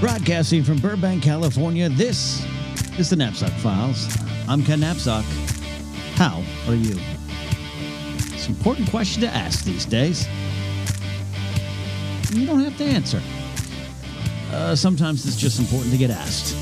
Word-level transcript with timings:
Broadcasting 0.00 0.64
from 0.64 0.78
Burbank, 0.78 1.22
California, 1.22 1.90
this 1.90 2.42
is 2.98 3.10
the 3.10 3.16
Napzok 3.16 3.50
Files. 3.60 4.08
I'm 4.48 4.64
Ken 4.64 4.80
Napzok. 4.80 5.24
How 6.14 6.42
are 6.66 6.74
you? 6.74 6.98
It's 8.32 8.46
an 8.46 8.54
important 8.54 8.88
question 8.88 9.20
to 9.20 9.28
ask 9.28 9.62
these 9.62 9.84
days. 9.84 10.26
You 12.32 12.46
don't 12.46 12.60
have 12.60 12.78
to 12.78 12.84
answer. 12.84 13.20
Uh, 14.50 14.74
sometimes 14.74 15.26
it's 15.26 15.36
just 15.36 15.60
important 15.60 15.92
to 15.92 15.98
get 15.98 16.08
asked. 16.08 16.56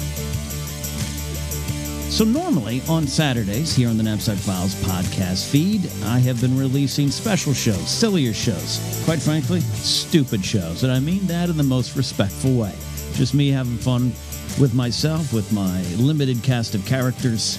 So, 2.10 2.24
normally 2.24 2.82
on 2.88 3.06
Saturdays 3.06 3.72
here 3.72 3.88
on 3.88 3.96
the 3.96 4.02
Napzok 4.02 4.38
Files 4.38 4.74
podcast 4.82 5.48
feed, 5.48 5.88
I 6.06 6.18
have 6.18 6.40
been 6.40 6.58
releasing 6.58 7.08
special 7.08 7.54
shows, 7.54 7.88
sillier 7.88 8.32
shows, 8.32 9.00
quite 9.04 9.22
frankly, 9.22 9.60
stupid 9.60 10.44
shows. 10.44 10.82
And 10.82 10.90
I 10.90 10.98
mean 10.98 11.24
that 11.28 11.48
in 11.48 11.56
the 11.56 11.62
most 11.62 11.94
respectful 11.94 12.56
way. 12.56 12.74
Just 13.18 13.34
me 13.34 13.48
having 13.48 13.76
fun 13.78 14.12
with 14.60 14.74
myself, 14.74 15.32
with 15.32 15.52
my 15.52 15.82
limited 15.96 16.40
cast 16.44 16.76
of 16.76 16.86
characters, 16.86 17.58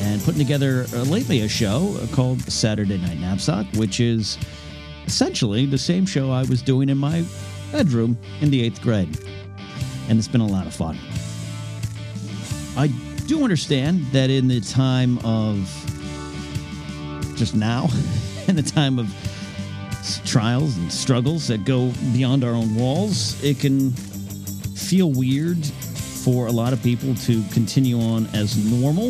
and 0.00 0.20
putting 0.24 0.40
together 0.40 0.86
uh, 0.92 1.02
lately 1.02 1.42
a 1.42 1.48
show 1.48 1.96
called 2.10 2.40
Saturday 2.42 2.98
Night 2.98 3.18
Napzok, 3.18 3.76
which 3.76 4.00
is 4.00 4.36
essentially 5.06 5.66
the 5.66 5.78
same 5.78 6.04
show 6.04 6.32
I 6.32 6.42
was 6.42 6.62
doing 6.62 6.88
in 6.88 6.98
my 6.98 7.24
bedroom 7.70 8.18
in 8.40 8.50
the 8.50 8.60
eighth 8.60 8.82
grade. 8.82 9.16
And 10.08 10.18
it's 10.18 10.26
been 10.26 10.40
a 10.40 10.46
lot 10.48 10.66
of 10.66 10.74
fun. 10.74 10.98
I 12.76 12.88
do 13.28 13.44
understand 13.44 14.04
that 14.06 14.30
in 14.30 14.48
the 14.48 14.60
time 14.62 15.18
of 15.18 15.58
just 17.36 17.54
now, 17.54 17.88
in 18.48 18.56
the 18.56 18.64
time 18.64 18.98
of 18.98 19.08
trials 20.24 20.76
and 20.76 20.92
struggles 20.92 21.46
that 21.46 21.64
go 21.64 21.92
beyond 22.12 22.42
our 22.42 22.52
own 22.52 22.74
walls, 22.74 23.40
it 23.40 23.60
can 23.60 23.94
feel 24.94 25.10
weird 25.10 25.58
for 26.22 26.46
a 26.46 26.52
lot 26.52 26.72
of 26.72 26.80
people 26.80 27.16
to 27.16 27.42
continue 27.52 28.00
on 28.00 28.28
as 28.32 28.56
normal 28.80 29.06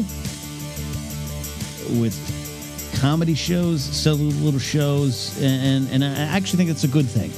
with 2.01 2.17
comedy 2.99 3.35
shows, 3.35 3.83
silly 3.85 4.31
little 4.41 4.59
shows, 4.59 5.39
and 5.43 5.87
and 5.91 6.03
I 6.03 6.09
actually 6.09 6.57
think 6.57 6.71
it's 6.71 6.85
a 6.85 6.89
good 6.89 7.05
thing. 7.05 7.31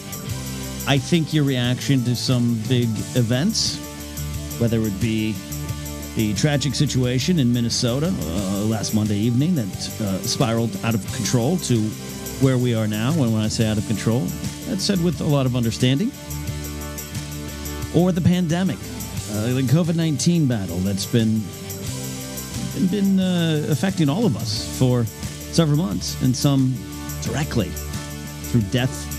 I 0.87 0.97
think 0.97 1.35
your 1.35 1.43
reaction 1.43 2.05
to 2.05 2.15
some 2.15 2.55
big 2.69 2.89
events, 3.17 3.79
whether 4.61 4.81
it 4.81 5.01
be 5.01 5.35
the 6.15 6.33
tragic 6.35 6.77
situation 6.77 7.41
in 7.41 7.53
Minnesota 7.53 8.15
uh, 8.17 8.65
last 8.67 8.95
Monday 8.95 9.17
evening 9.17 9.57
that 9.57 9.67
uh, 10.01 10.19
spiraled 10.21 10.71
out 10.85 10.95
of 10.95 11.05
control 11.17 11.57
to 11.57 11.81
where 12.41 12.59
we 12.59 12.77
are 12.77 12.87
now, 12.87 13.11
and 13.11 13.33
when 13.33 13.43
I 13.43 13.49
say 13.49 13.67
out 13.67 13.77
of 13.77 13.87
control, 13.89 14.21
that's 14.69 14.85
said 14.85 15.03
with 15.03 15.21
a 15.21 15.25
lot 15.25 15.47
of 15.47 15.57
understanding, 15.57 16.13
or 17.97 18.13
the 18.13 18.21
pandemic, 18.21 18.77
uh, 19.33 19.55
the 19.55 19.63
COVID 19.63 19.97
19 19.97 20.47
battle 20.47 20.77
that's 20.79 21.07
been 21.07 21.41
been 22.91 23.19
uh, 23.19 23.67
affecting 23.71 24.09
all 24.09 24.27
of 24.27 24.37
us 24.37 24.79
for 24.79 25.05
several 25.05 25.79
months, 25.79 26.21
and 26.23 26.37
some 26.37 26.75
directly 27.23 27.71
through 28.51 28.61
death 28.71 29.15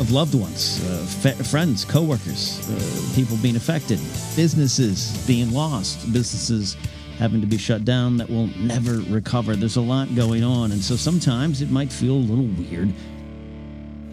of 0.00 0.10
loved 0.10 0.34
ones, 0.34 0.84
uh, 0.86 1.34
friends, 1.44 1.84
coworkers, 1.84 2.68
uh, 2.70 3.14
people 3.14 3.36
being 3.36 3.56
affected, 3.56 4.00
businesses 4.34 5.16
being 5.26 5.52
lost, 5.52 6.12
businesses 6.12 6.76
having 7.18 7.40
to 7.40 7.46
be 7.46 7.58
shut 7.58 7.84
down 7.84 8.16
that 8.16 8.28
will 8.28 8.46
never 8.58 9.00
recover. 9.12 9.54
There's 9.54 9.76
a 9.76 9.80
lot 9.80 10.12
going 10.16 10.42
on, 10.42 10.72
and 10.72 10.82
so 10.82 10.96
sometimes 10.96 11.60
it 11.60 11.70
might 11.70 11.92
feel 11.92 12.14
a 12.14 12.14
little 12.14 12.46
weird. 12.46 12.92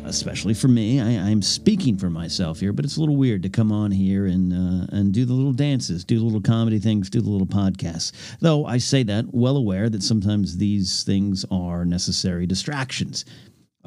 Especially 0.07 0.53
for 0.53 0.67
me, 0.67 1.01
I, 1.01 1.29
I'm 1.29 1.41
speaking 1.41 1.97
for 1.97 2.09
myself 2.09 2.59
here, 2.59 2.73
but 2.73 2.85
it's 2.85 2.97
a 2.97 2.99
little 2.99 3.17
weird 3.17 3.43
to 3.43 3.49
come 3.49 3.71
on 3.71 3.91
here 3.91 4.25
and 4.25 4.53
uh, 4.53 4.87
and 4.91 5.13
do 5.13 5.25
the 5.25 5.33
little 5.33 5.53
dances, 5.53 6.05
do 6.05 6.17
the 6.17 6.25
little 6.25 6.41
comedy 6.41 6.79
things, 6.79 7.09
do 7.09 7.21
the 7.21 7.29
little 7.29 7.47
podcasts. 7.47 8.11
Though 8.39 8.65
I 8.65 8.77
say 8.77 9.03
that 9.03 9.25
well 9.33 9.57
aware 9.57 9.89
that 9.89 10.03
sometimes 10.03 10.57
these 10.57 11.03
things 11.03 11.45
are 11.51 11.85
necessary 11.85 12.45
distractions 12.45 13.25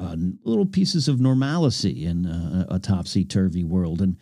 uh, 0.01 0.15
little 0.43 0.65
pieces 0.65 1.07
of 1.07 1.19
normalcy 1.19 2.05
in 2.05 2.25
uh, 2.25 2.65
a 2.69 2.79
topsy 2.79 3.23
turvy 3.23 3.63
world. 3.63 4.01
And 4.01 4.17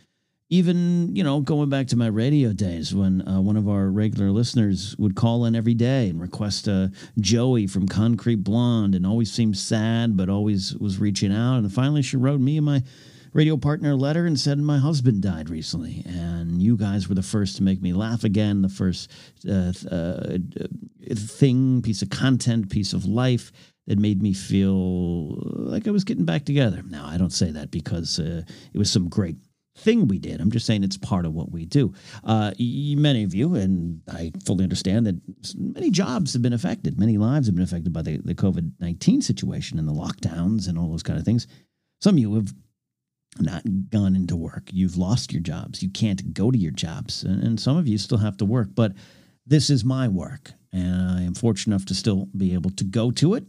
even, 0.49 1.15
you 1.15 1.23
know, 1.23 1.41
going 1.41 1.69
back 1.69 1.87
to 1.87 1.95
my 1.95 2.07
radio 2.07 2.51
days 2.51 2.93
when 2.93 3.27
uh, 3.27 3.39
one 3.39 3.55
of 3.55 3.69
our 3.69 3.87
regular 3.89 4.31
listeners 4.31 4.95
would 4.97 5.15
call 5.15 5.45
in 5.45 5.55
every 5.55 5.75
day 5.75 6.09
and 6.09 6.19
request 6.19 6.67
uh, 6.67 6.87
Joey 7.19 7.67
from 7.67 7.87
Concrete 7.87 8.43
Blonde 8.43 8.95
and 8.95 9.05
always 9.05 9.31
seemed 9.31 9.57
sad, 9.57 10.17
but 10.17 10.27
always 10.27 10.75
was 10.75 10.97
reaching 10.97 11.31
out. 11.31 11.59
And 11.59 11.71
finally, 11.71 12.01
she 12.01 12.17
wrote 12.17 12.39
me 12.39 12.57
and 12.57 12.65
my 12.65 12.83
radio 13.31 13.57
partner 13.57 13.91
a 13.91 13.95
letter 13.95 14.25
and 14.25 14.39
said, 14.39 14.57
My 14.57 14.79
husband 14.79 15.21
died 15.21 15.51
recently. 15.51 16.03
And 16.07 16.63
you 16.63 16.77
guys 16.77 17.07
were 17.07 17.15
the 17.15 17.21
first 17.21 17.57
to 17.57 17.63
make 17.63 17.79
me 17.79 17.93
laugh 17.93 18.23
again, 18.23 18.63
the 18.63 18.69
first 18.69 19.11
uh, 19.47 19.71
uh, 19.91 20.37
thing, 21.13 21.83
piece 21.83 22.01
of 22.01 22.09
content, 22.09 22.71
piece 22.71 22.93
of 22.93 23.05
life 23.05 23.51
that 23.85 23.99
made 23.99 24.21
me 24.21 24.33
feel 24.33 25.35
like 25.57 25.87
I 25.87 25.91
was 25.91 26.03
getting 26.03 26.25
back 26.25 26.45
together. 26.45 26.81
Now, 26.87 27.05
I 27.05 27.17
don't 27.17 27.33
say 27.33 27.51
that 27.51 27.69
because 27.69 28.19
uh, 28.19 28.41
it 28.73 28.77
was 28.77 28.91
some 28.91 29.09
great 29.09 29.35
thing 29.79 30.07
we 30.07 30.19
did. 30.19 30.41
I'm 30.41 30.51
just 30.51 30.65
saying 30.65 30.83
it's 30.83 30.97
part 30.97 31.25
of 31.25 31.33
what 31.33 31.51
we 31.51 31.65
do. 31.65 31.93
Uh, 32.23 32.51
many 32.59 33.23
of 33.23 33.33
you, 33.33 33.55
and 33.55 34.01
I 34.11 34.31
fully 34.45 34.63
understand 34.63 35.07
that 35.07 35.19
many 35.57 35.89
jobs 35.89 36.33
have 36.33 36.41
been 36.41 36.53
affected, 36.53 36.99
many 36.99 37.17
lives 37.17 37.47
have 37.47 37.55
been 37.55 37.63
affected 37.63 37.93
by 37.93 38.01
the, 38.01 38.17
the 38.17 38.35
COVID 38.35 38.73
19 38.79 39.21
situation 39.21 39.79
and 39.79 39.87
the 39.87 39.93
lockdowns 39.93 40.67
and 40.67 40.77
all 40.77 40.89
those 40.89 41.03
kind 41.03 41.17
of 41.17 41.25
things. 41.25 41.47
Some 42.01 42.15
of 42.15 42.19
you 42.19 42.35
have 42.35 42.53
not 43.39 43.63
gone 43.89 44.15
into 44.15 44.35
work. 44.35 44.69
You've 44.71 44.97
lost 44.97 45.31
your 45.31 45.41
jobs. 45.41 45.83
You 45.83 45.89
can't 45.89 46.33
go 46.33 46.51
to 46.51 46.57
your 46.57 46.71
jobs. 46.71 47.23
And, 47.23 47.43
and 47.43 47.59
some 47.59 47.77
of 47.77 47.87
you 47.87 47.97
still 47.97 48.17
have 48.17 48.37
to 48.37 48.45
work, 48.45 48.69
but 48.73 48.93
this 49.45 49.69
is 49.69 49.83
my 49.85 50.07
work. 50.07 50.51
And 50.71 51.11
I 51.11 51.23
am 51.23 51.33
fortunate 51.33 51.73
enough 51.73 51.87
to 51.87 51.95
still 51.95 52.27
be 52.37 52.53
able 52.53 52.71
to 52.71 52.83
go 52.83 53.11
to 53.11 53.35
it 53.35 53.45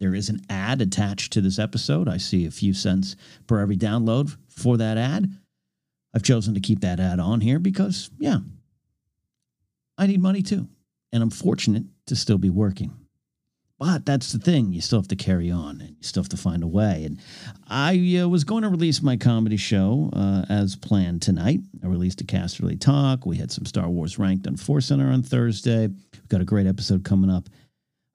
there 0.00 0.14
is 0.14 0.30
an 0.30 0.40
ad 0.48 0.80
attached 0.80 1.32
to 1.34 1.40
this 1.40 1.58
episode. 1.58 2.08
I 2.08 2.16
see 2.16 2.46
a 2.46 2.50
few 2.50 2.72
cents 2.72 3.16
per 3.46 3.60
every 3.60 3.76
download 3.76 4.36
for 4.60 4.76
that 4.76 4.96
ad. 4.98 5.30
I've 6.14 6.22
chosen 6.22 6.54
to 6.54 6.60
keep 6.60 6.80
that 6.80 7.00
ad 7.00 7.20
on 7.20 7.40
here 7.40 7.58
because, 7.58 8.10
yeah, 8.18 8.38
I 9.96 10.06
need 10.06 10.20
money 10.20 10.42
too. 10.42 10.68
And 11.12 11.22
I'm 11.22 11.30
fortunate 11.30 11.84
to 12.06 12.16
still 12.16 12.38
be 12.38 12.50
working. 12.50 12.92
But 13.78 14.04
that's 14.04 14.32
the 14.32 14.38
thing. 14.38 14.74
You 14.74 14.82
still 14.82 14.98
have 14.98 15.08
to 15.08 15.16
carry 15.16 15.50
on 15.50 15.80
and 15.80 15.90
you 15.90 16.02
still 16.02 16.22
have 16.22 16.28
to 16.30 16.36
find 16.36 16.62
a 16.62 16.66
way. 16.66 17.04
And 17.06 17.18
I 17.66 18.20
uh, 18.22 18.28
was 18.28 18.44
going 18.44 18.62
to 18.62 18.68
release 18.68 19.02
my 19.02 19.16
comedy 19.16 19.56
show 19.56 20.10
uh, 20.12 20.44
as 20.50 20.76
planned 20.76 21.22
tonight. 21.22 21.60
I 21.82 21.86
released 21.86 22.20
a 22.20 22.24
Casterly 22.24 22.78
Talk. 22.78 23.24
We 23.24 23.38
had 23.38 23.50
some 23.50 23.64
Star 23.64 23.88
Wars 23.88 24.18
ranked 24.18 24.46
on 24.46 24.56
Force 24.56 24.86
Center 24.86 25.10
on 25.10 25.22
Thursday. 25.22 25.86
We've 25.86 26.28
got 26.28 26.42
a 26.42 26.44
great 26.44 26.66
episode 26.66 27.04
coming 27.04 27.30
up 27.30 27.48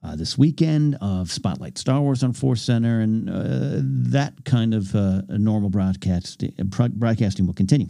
uh, 0.06 0.16
this 0.16 0.38
weekend 0.38 0.96
of 1.02 1.32
Spotlight 1.32 1.78
Star 1.78 2.00
Wars 2.00 2.24
on 2.24 2.34
Force 2.34 2.62
Center, 2.62 3.00
and 3.00 3.30
uh, 3.30 3.82
that 4.12 4.46
kind 4.46 4.74
of 4.74 4.96
uh, 4.96 5.22
normal 5.30 5.70
broadcast, 5.70 6.44
broadcasting 6.60 7.48
will 7.48 7.54
continue. 7.54 7.88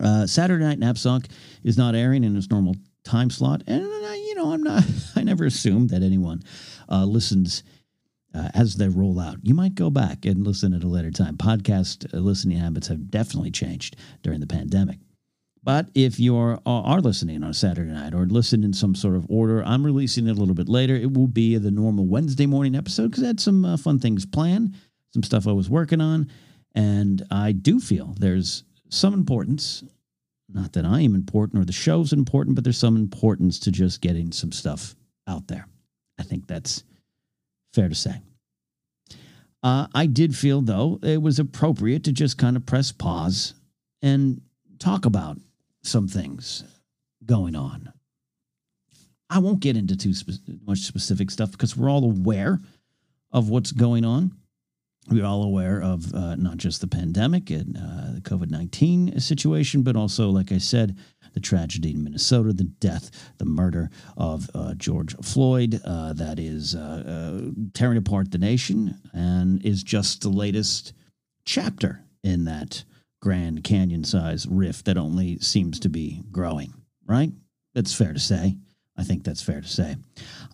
Uh, 0.00 0.26
Saturday 0.26 0.64
Night 0.64 0.80
Napzok 0.80 1.30
is 1.62 1.78
not 1.78 1.94
airing 1.94 2.24
in 2.24 2.36
its 2.36 2.50
normal 2.50 2.74
time 3.04 3.30
slot, 3.30 3.62
and 3.66 3.84
uh, 3.84 4.12
you 4.12 4.34
know 4.34 4.52
I'm 4.52 4.62
not. 4.62 4.82
I 5.16 5.22
never 5.22 5.44
assume 5.44 5.88
that 5.88 6.02
anyone 6.02 6.42
uh, 6.90 7.04
listens. 7.04 7.62
as 8.34 8.76
they 8.76 8.88
roll 8.88 9.18
out, 9.20 9.38
you 9.42 9.54
might 9.54 9.74
go 9.76 9.90
back 9.90 10.24
and 10.24 10.44
listen 10.46 10.74
at 10.74 10.84
a 10.84 10.88
later 10.88 11.10
time. 11.10 11.36
Podcast 11.36 12.12
listening 12.12 12.58
habits 12.58 12.88
have 12.88 13.10
definitely 13.10 13.50
changed 13.50 13.96
during 14.22 14.40
the 14.40 14.46
pandemic. 14.46 14.98
But 15.66 15.88
if 15.96 16.20
you 16.20 16.36
are, 16.36 16.60
are 16.64 17.00
listening 17.00 17.42
on 17.42 17.50
a 17.50 17.52
Saturday 17.52 17.90
night 17.90 18.14
or 18.14 18.24
listen 18.24 18.62
in 18.62 18.72
some 18.72 18.94
sort 18.94 19.16
of 19.16 19.26
order, 19.28 19.64
I'm 19.64 19.84
releasing 19.84 20.28
it 20.28 20.30
a 20.30 20.34
little 20.34 20.54
bit 20.54 20.68
later. 20.68 20.94
It 20.94 21.12
will 21.12 21.26
be 21.26 21.58
the 21.58 21.72
normal 21.72 22.06
Wednesday 22.06 22.46
morning 22.46 22.76
episode 22.76 23.10
because 23.10 23.24
I 23.24 23.26
had 23.26 23.40
some 23.40 23.64
uh, 23.64 23.76
fun 23.76 23.98
things 23.98 24.24
planned, 24.24 24.76
some 25.12 25.24
stuff 25.24 25.48
I 25.48 25.52
was 25.52 25.68
working 25.68 26.00
on. 26.00 26.30
And 26.76 27.26
I 27.32 27.50
do 27.50 27.80
feel 27.80 28.14
there's 28.16 28.62
some 28.90 29.12
importance 29.12 29.82
Not 30.48 30.72
that 30.74 30.84
I 30.84 31.00
am 31.00 31.14
important 31.14 31.60
or 31.60 31.64
the 31.64 31.72
show's 31.72 32.12
important, 32.12 32.54
but 32.54 32.64
there's 32.64 32.78
some 32.78 32.96
importance 32.96 33.58
to 33.60 33.70
just 33.72 34.00
getting 34.00 34.30
some 34.32 34.52
stuff 34.52 34.94
out 35.26 35.48
there. 35.48 35.66
I 36.18 36.22
think 36.22 36.46
that's 36.46 36.84
fair 37.74 37.88
to 37.88 37.94
say. 37.94 38.20
Uh, 39.62 39.88
I 39.94 40.06
did 40.06 40.36
feel, 40.36 40.60
though, 40.60 41.00
it 41.02 41.20
was 41.20 41.38
appropriate 41.38 42.04
to 42.04 42.12
just 42.12 42.38
kind 42.38 42.56
of 42.56 42.64
press 42.64 42.92
pause 42.92 43.54
and 44.02 44.40
talk 44.78 45.04
about 45.04 45.38
some 45.86 46.08
things 46.08 46.64
going 47.24 47.56
on. 47.56 47.92
I 49.28 49.38
won't 49.38 49.60
get 49.60 49.76
into 49.76 49.96
too 49.96 50.14
spe- 50.14 50.40
much 50.66 50.80
specific 50.80 51.30
stuff 51.30 51.52
because 51.52 51.76
we're 51.76 51.90
all 51.90 52.04
aware 52.04 52.60
of 53.32 53.48
what's 53.48 53.72
going 53.72 54.04
on. 54.04 54.32
We're 55.08 55.24
all 55.24 55.44
aware 55.44 55.80
of 55.80 56.12
uh, 56.14 56.34
not 56.34 56.56
just 56.56 56.80
the 56.80 56.88
pandemic 56.88 57.50
and 57.50 57.76
uh, 57.76 58.14
the 58.14 58.20
COVID 58.22 58.50
19 58.50 59.20
situation, 59.20 59.82
but 59.82 59.96
also, 59.96 60.30
like 60.30 60.50
I 60.50 60.58
said, 60.58 60.96
the 61.32 61.40
tragedy 61.40 61.92
in 61.92 62.02
Minnesota, 62.02 62.52
the 62.52 62.64
death, 62.64 63.10
the 63.38 63.44
murder 63.44 63.90
of 64.16 64.50
uh, 64.54 64.74
George 64.74 65.14
Floyd, 65.22 65.80
uh, 65.84 66.12
that 66.14 66.40
is 66.40 66.74
uh, 66.74 67.38
uh, 67.38 67.50
tearing 67.72 67.98
apart 67.98 68.32
the 68.32 68.38
nation 68.38 68.98
and 69.12 69.64
is 69.64 69.84
just 69.84 70.22
the 70.22 70.28
latest 70.28 70.92
chapter 71.44 72.00
in 72.24 72.44
that 72.46 72.84
Grand 73.26 73.64
Canyon 73.64 74.04
size 74.04 74.46
rift 74.48 74.84
that 74.84 74.96
only 74.96 75.36
seems 75.40 75.80
to 75.80 75.88
be 75.88 76.22
growing, 76.30 76.72
right? 77.06 77.32
That's 77.74 77.92
fair 77.92 78.12
to 78.12 78.20
say. 78.20 78.56
I 78.96 79.02
think 79.02 79.24
that's 79.24 79.42
fair 79.42 79.60
to 79.62 79.66
say. 79.66 79.96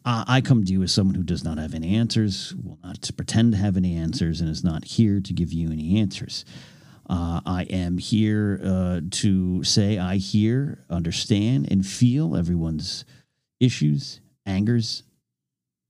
Uh, 0.07 0.25
I 0.27 0.41
come 0.41 0.65
to 0.65 0.73
you 0.73 0.83
as 0.83 0.91
someone 0.91 1.15
who 1.15 1.23
does 1.23 1.45
not 1.45 1.59
have 1.59 1.75
any 1.75 1.97
answers, 1.97 2.55
will 2.65 2.79
not 2.83 3.11
pretend 3.15 3.53
to 3.53 3.59
have 3.59 3.77
any 3.77 3.95
answers, 3.99 4.41
and 4.41 4.49
is 4.49 4.65
not 4.65 4.87
here 4.87 5.21
to 5.21 5.35
give 5.35 5.53
you 5.53 5.71
any 5.71 6.01
answers. 6.01 6.47
Uh, 7.11 7.43
I 7.45 7.65
am 7.65 7.99
here 7.99 8.59
uh, 8.65 9.01
to 9.11 9.63
say 9.65 9.99
I 9.99 10.17
hear, 10.17 10.83
understand, 10.89 11.71
and 11.71 11.85
feel 11.85 12.35
everyone's 12.35 13.05
issues, 13.61 14.23
angers, 14.47 15.03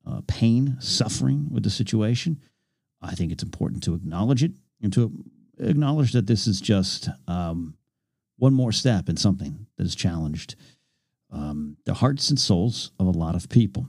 uh, 0.05 0.23
pain, 0.27 0.79
suffering 0.81 1.47
with 1.49 1.63
the 1.63 1.71
situation. 1.71 2.43
I 3.01 3.15
think 3.15 3.31
it's 3.31 3.45
important 3.45 3.85
to 3.85 3.95
acknowledge 3.95 4.43
it 4.43 4.51
and 4.83 4.93
to 4.95 5.13
acknowledge 5.63 6.13
that 6.13 6.27
this 6.27 6.47
is 6.47 6.61
just 6.61 7.09
um, 7.27 7.77
one 8.39 8.55
more 8.55 8.73
step 8.73 9.09
in 9.09 9.17
something 9.17 9.67
that 9.77 9.85
has 9.85 9.95
challenged 9.95 10.57
um, 11.31 11.77
the 11.87 11.95
hearts 11.95 12.29
and 12.29 12.39
souls 12.39 12.93
of 12.99 13.07
a 13.07 13.11
lot 13.11 13.35
of 13.35 13.49
people. 13.49 13.89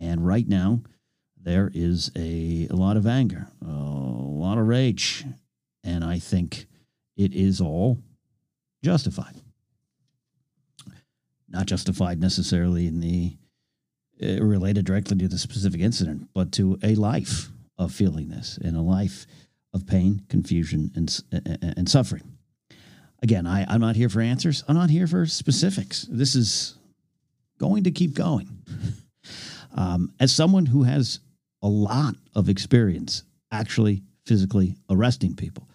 And 0.00 0.26
right 0.26 0.48
now, 0.48 0.82
there 1.40 1.70
is 1.72 2.10
a, 2.16 2.66
a 2.70 2.74
lot 2.74 2.96
of 2.96 3.06
anger, 3.06 3.48
a 3.64 3.68
lot 3.68 4.58
of 4.58 4.66
rage. 4.66 5.24
And 5.84 6.04
I 6.04 6.18
think 6.18 6.66
it 7.16 7.32
is 7.34 7.60
all 7.60 7.98
justified. 8.82 9.40
Not 11.48 11.66
justified 11.66 12.20
necessarily 12.20 12.86
in 12.86 13.00
the 13.00 13.36
uh, 14.22 14.42
related 14.42 14.86
directly 14.86 15.16
to 15.18 15.28
the 15.28 15.38
specific 15.38 15.80
incident, 15.80 16.28
but 16.32 16.52
to 16.52 16.78
a 16.82 16.94
life 16.94 17.50
of 17.76 17.92
feeling 17.92 18.28
this 18.28 18.58
and 18.62 18.76
a 18.76 18.80
life 18.80 19.26
of 19.74 19.86
pain, 19.86 20.22
confusion, 20.28 20.90
and, 20.94 21.22
and 21.76 21.88
suffering. 21.88 22.22
Again, 23.22 23.46
I, 23.46 23.64
I'm 23.68 23.80
not 23.80 23.96
here 23.96 24.08
for 24.08 24.20
answers. 24.20 24.64
I'm 24.68 24.76
not 24.76 24.90
here 24.90 25.06
for 25.06 25.26
specifics. 25.26 26.06
This 26.10 26.34
is 26.34 26.76
going 27.58 27.84
to 27.84 27.90
keep 27.90 28.14
going. 28.14 28.48
Um, 29.74 30.12
as 30.20 30.34
someone 30.34 30.66
who 30.66 30.82
has 30.82 31.20
a 31.62 31.68
lot 31.68 32.14
of 32.34 32.48
experience 32.48 33.22
actually 33.50 34.02
physically 34.26 34.76
arresting 34.90 35.34
people, 35.34 35.68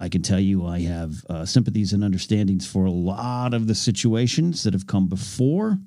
I 0.00 0.08
can 0.08 0.22
tell 0.22 0.38
you 0.38 0.66
I 0.66 0.80
have 0.82 1.24
uh, 1.28 1.44
sympathies 1.44 1.92
and 1.92 2.04
understandings 2.04 2.66
for 2.66 2.84
a 2.84 2.90
lot 2.90 3.54
of 3.54 3.66
the 3.66 3.74
situations 3.74 4.62
that 4.62 4.72
have 4.72 4.86
come 4.86 5.08
before. 5.08 5.78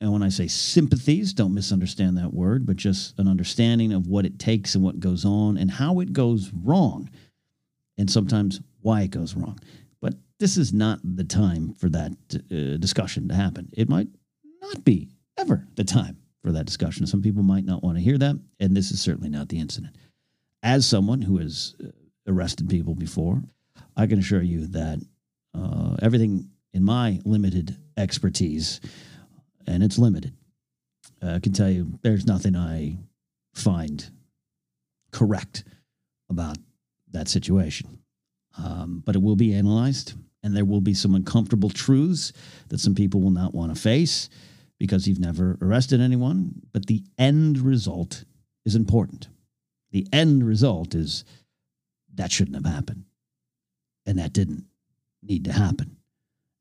And 0.00 0.12
when 0.12 0.22
I 0.22 0.30
say 0.30 0.46
sympathies, 0.46 1.34
don't 1.34 1.54
misunderstand 1.54 2.16
that 2.16 2.32
word, 2.32 2.64
but 2.64 2.76
just 2.76 3.18
an 3.18 3.28
understanding 3.28 3.92
of 3.92 4.06
what 4.06 4.24
it 4.24 4.38
takes 4.38 4.74
and 4.74 4.82
what 4.82 4.98
goes 4.98 5.24
on 5.24 5.58
and 5.58 5.70
how 5.70 6.00
it 6.00 6.12
goes 6.12 6.50
wrong, 6.64 7.10
and 7.98 8.10
sometimes 8.10 8.60
why 8.80 9.02
it 9.02 9.10
goes 9.10 9.34
wrong. 9.34 9.58
But 10.00 10.14
this 10.38 10.56
is 10.56 10.72
not 10.72 11.00
the 11.04 11.24
time 11.24 11.74
for 11.74 11.90
that 11.90 12.12
uh, 12.32 12.78
discussion 12.78 13.28
to 13.28 13.34
happen. 13.34 13.68
It 13.74 13.90
might 13.90 14.08
not 14.62 14.84
be 14.84 15.10
ever 15.36 15.66
the 15.74 15.84
time 15.84 16.16
for 16.42 16.52
that 16.52 16.64
discussion. 16.64 17.06
Some 17.06 17.20
people 17.20 17.42
might 17.42 17.66
not 17.66 17.82
want 17.82 17.98
to 17.98 18.02
hear 18.02 18.16
that, 18.16 18.40
and 18.58 18.74
this 18.74 18.90
is 18.90 19.02
certainly 19.02 19.28
not 19.28 19.50
the 19.50 19.58
incident. 19.58 19.96
As 20.62 20.86
someone 20.86 21.20
who 21.20 21.38
has 21.38 21.74
uh, 21.84 21.88
arrested 22.26 22.70
people 22.70 22.94
before, 22.94 23.42
I 23.96 24.06
can 24.06 24.18
assure 24.18 24.42
you 24.42 24.66
that 24.68 25.00
uh, 25.54 25.96
everything 26.00 26.48
in 26.72 26.84
my 26.84 27.20
limited 27.24 27.76
expertise, 27.96 28.80
and 29.66 29.82
it's 29.82 29.98
limited, 29.98 30.34
uh, 31.22 31.34
I 31.34 31.38
can 31.38 31.52
tell 31.52 31.70
you 31.70 31.98
there's 32.02 32.26
nothing 32.26 32.56
I 32.56 32.98
find 33.54 34.08
correct 35.12 35.64
about 36.28 36.58
that 37.10 37.28
situation. 37.28 37.98
Um, 38.58 39.02
but 39.04 39.14
it 39.14 39.22
will 39.22 39.36
be 39.36 39.54
analyzed, 39.54 40.14
and 40.42 40.56
there 40.56 40.64
will 40.64 40.80
be 40.80 40.94
some 40.94 41.14
uncomfortable 41.14 41.70
truths 41.70 42.32
that 42.68 42.80
some 42.80 42.94
people 42.94 43.20
will 43.20 43.30
not 43.30 43.54
want 43.54 43.74
to 43.74 43.80
face 43.80 44.28
because 44.78 45.06
you've 45.06 45.20
never 45.20 45.56
arrested 45.62 46.00
anyone. 46.00 46.52
But 46.72 46.86
the 46.86 47.04
end 47.18 47.58
result 47.58 48.24
is 48.64 48.74
important. 48.74 49.28
The 49.92 50.06
end 50.12 50.42
result 50.42 50.94
is 50.94 51.24
that 52.14 52.32
shouldn't 52.32 52.56
have 52.56 52.72
happened. 52.72 53.04
And 54.06 54.18
that 54.18 54.32
didn't 54.32 54.64
need 55.22 55.44
to 55.44 55.52
happen. 55.52 55.96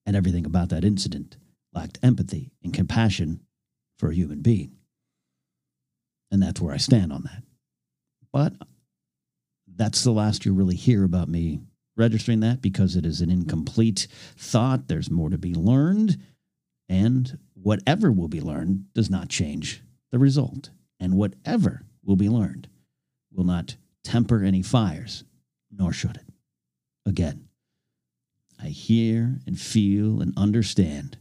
And 0.05 0.15
everything 0.15 0.45
about 0.45 0.69
that 0.69 0.83
incident 0.83 1.37
lacked 1.73 1.99
empathy 2.01 2.51
and 2.63 2.73
compassion 2.73 3.41
for 3.97 4.09
a 4.09 4.15
human 4.15 4.41
being. 4.41 4.75
And 6.31 6.41
that's 6.41 6.61
where 6.61 6.73
I 6.73 6.77
stand 6.77 7.11
on 7.11 7.23
that. 7.23 7.43
But 8.31 8.53
that's 9.67 10.03
the 10.03 10.11
last 10.11 10.45
you 10.45 10.53
really 10.53 10.75
hear 10.75 11.03
about 11.03 11.29
me 11.29 11.61
registering 11.95 12.39
that 12.39 12.61
because 12.61 12.95
it 12.95 13.05
is 13.05 13.21
an 13.21 13.29
incomplete 13.29 14.07
thought. 14.37 14.87
There's 14.87 15.11
more 15.11 15.29
to 15.29 15.37
be 15.37 15.53
learned. 15.53 16.17
And 16.87 17.37
whatever 17.53 18.11
will 18.11 18.27
be 18.27 18.41
learned 18.41 18.93
does 18.93 19.09
not 19.09 19.29
change 19.29 19.83
the 20.11 20.19
result. 20.19 20.71
And 20.99 21.15
whatever 21.15 21.83
will 22.03 22.15
be 22.15 22.29
learned 22.29 22.67
will 23.31 23.43
not 23.43 23.75
temper 24.03 24.43
any 24.43 24.63
fires 24.63 25.23
nor 25.71 25.93
should 25.93 26.15
it. 26.17 26.25
Again, 27.05 27.47
I 28.61 28.67
hear 28.67 29.39
and 29.45 29.59
feel 29.59 30.21
and 30.21 30.33
understand 30.35 31.17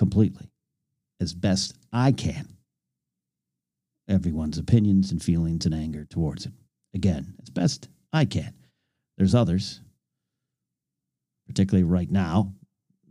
completely, 0.00 0.50
as 1.20 1.34
best 1.34 1.74
I 1.92 2.10
can, 2.10 2.48
everyone's 4.08 4.56
opinions 4.56 5.12
and 5.12 5.22
feelings 5.22 5.66
and 5.66 5.74
anger 5.74 6.06
towards 6.06 6.46
it. 6.46 6.52
Again, 6.94 7.34
as 7.42 7.50
best 7.50 7.90
I 8.10 8.24
can. 8.24 8.54
There's 9.18 9.34
others, 9.34 9.82
particularly 11.46 11.84
right 11.84 12.10
now, 12.10 12.54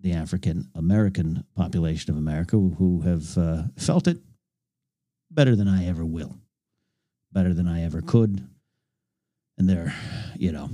the 0.02 0.14
African 0.14 0.68
American 0.74 1.44
population 1.56 2.10
of 2.10 2.18
America, 2.18 2.58
who 2.58 3.02
have 3.02 3.38
uh, 3.38 3.64
felt 3.78 4.08
it 4.08 4.18
better 5.30 5.56
than 5.56 5.68
I 5.68 5.86
ever 5.86 6.04
will, 6.04 6.40
better 7.32 7.54
than 7.54 7.68
I 7.68 7.84
ever 7.84 8.02
could, 8.02 8.50
and 9.60 9.70
there, 9.70 9.94
you 10.36 10.52
know, 10.52 10.72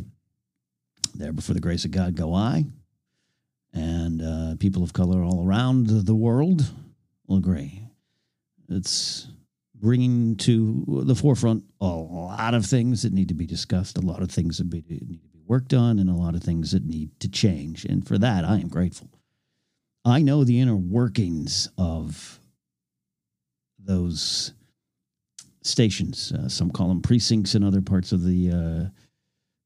there 1.14 1.34
before 1.34 1.56
the 1.56 1.60
grace 1.60 1.84
of 1.84 1.92
God 1.92 2.16
go 2.16 2.34
I, 2.34 2.64
and 3.76 4.22
uh, 4.22 4.56
people 4.58 4.82
of 4.82 4.94
color 4.94 5.24
all 5.24 5.46
around 5.46 5.88
the 5.88 6.16
world 6.16 6.72
will 7.28 7.38
agree. 7.38 7.84
It's 8.70 9.28
bringing 9.76 10.38
to 10.38 11.04
the 11.06 11.16
forefront 11.16 11.64
a 11.82 11.86
lot 11.86 12.54
of 12.54 12.66
things 12.66 13.04
that 13.04 13.14
need 13.14 13.28
to 13.28 13.34
be 13.34 13.46
discussed, 13.46 13.98
a 13.98 14.02
lot 14.02 14.22
of 14.22 14.32
things 14.32 14.58
that 14.58 14.72
need 14.72 15.00
to 15.00 15.06
be 15.06 15.20
worked 15.46 15.74
on, 15.74 16.00
and 16.00 16.10
a 16.10 16.14
lot 16.14 16.34
of 16.34 16.42
things 16.42 16.72
that 16.72 16.86
need 16.86 17.20
to 17.20 17.30
change. 17.30 17.86
And 17.86 18.08
for 18.08 18.18
that, 18.18 18.46
I 18.46 18.56
am 18.56 18.70
grateful. 18.70 19.10
I 20.06 20.22
know 20.22 20.44
the 20.44 20.60
inner 20.60 20.76
workings 20.76 21.70
of 21.78 22.40
those 23.78 24.54
stations. 25.62 26.32
Uh, 26.32 26.48
some 26.48 26.72
call 26.72 26.88
them 26.88 27.02
precincts 27.02 27.56
in 27.56 27.64
other 27.64 27.82
parts 27.82 28.12
of 28.12 28.24
the 28.24 28.52
uh, 28.52 29.05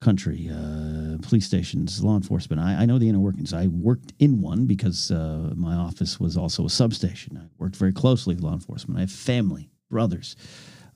country, 0.02 0.50
uh, 0.50 1.18
police 1.22 1.46
stations, 1.46 2.04
law 2.04 2.16
enforcement. 2.16 2.62
I, 2.62 2.82
I, 2.82 2.86
know 2.86 2.98
the 2.98 3.10
inner 3.10 3.20
workings. 3.20 3.54
I 3.54 3.68
worked 3.68 4.14
in 4.20 4.42
one 4.42 4.66
because 4.66 5.12
uh, 5.12 5.52
my 5.56 5.76
office 5.76 6.20
was 6.20 6.38
also 6.38 6.66
a 6.66 6.70
substation. 6.70 7.38
I 7.38 7.48
worked 7.58 7.76
very 7.76 7.92
closely 7.92 8.36
with 8.36 8.44
law 8.44 8.54
enforcement. 8.54 8.98
I 8.98 9.02
have 9.02 9.12
family, 9.12 9.70
brothers. 9.90 10.38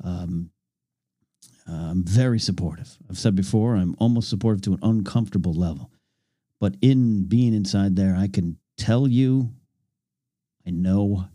Um, 0.04 0.52
I'm 1.68 2.04
very 2.04 2.40
supportive. 2.40 2.98
I've 3.10 3.18
said 3.18 3.36
before, 3.36 3.76
I'm 3.76 3.96
almost 4.00 4.30
supportive 4.30 4.62
to 4.64 4.74
an 4.74 4.80
uncomfortable 4.82 5.54
level. 5.54 5.92
But 6.60 6.76
in 6.82 7.26
being 7.26 7.54
inside 7.54 7.96
there, 7.96 8.16
I 8.18 8.28
can 8.28 8.58
tell 8.78 9.08
you, 9.08 9.52
I 10.66 10.72
know 10.72 11.26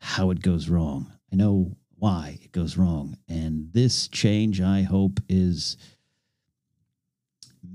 how 0.00 0.30
it 0.30 0.42
goes 0.42 0.68
wrong. 0.68 1.12
I 1.32 1.36
know 1.36 1.76
why 1.96 2.38
it 2.42 2.52
goes 2.52 2.76
wrong. 2.76 3.16
And 3.28 3.72
this 3.72 4.08
change, 4.08 4.60
I 4.60 4.82
hope, 4.82 5.20
is 5.28 5.76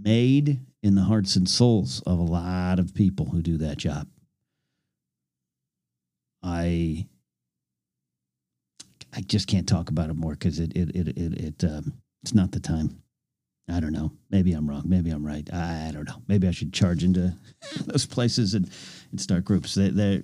made 0.01 0.59
in 0.81 0.95
the 0.95 1.03
hearts 1.03 1.35
and 1.35 1.49
souls 1.49 2.01
of 2.05 2.19
a 2.19 2.23
lot 2.23 2.79
of 2.79 2.93
people 2.93 3.27
who 3.27 3.41
do 3.41 3.57
that 3.57 3.77
job. 3.77 4.07
I 6.43 7.07
I 9.13 9.21
just 9.21 9.47
can't 9.47 9.67
talk 9.67 9.89
about 9.89 10.09
it 10.09 10.15
more 10.15 10.33
because 10.33 10.59
it 10.59 10.75
it 10.75 10.95
it 10.95 11.07
it, 11.17 11.33
it 11.33 11.63
um, 11.63 11.93
it's 12.23 12.33
not 12.33 12.51
the 12.51 12.59
time. 12.59 13.01
I 13.71 13.79
don't 13.79 13.93
know. 13.93 14.11
Maybe 14.31 14.53
I'm 14.53 14.67
wrong. 14.67 14.83
Maybe 14.85 15.11
I'm 15.11 15.25
right. 15.25 15.47
I, 15.53 15.89
I 15.89 15.91
don't 15.91 16.07
know. 16.07 16.21
Maybe 16.27 16.47
I 16.47 16.51
should 16.51 16.73
charge 16.73 17.03
into 17.03 17.35
those 17.85 18.05
places 18.05 18.55
and, 18.55 18.69
and 19.11 19.21
start 19.21 19.45
groups. 19.45 19.75
They, 19.75 19.89
they 19.89 20.23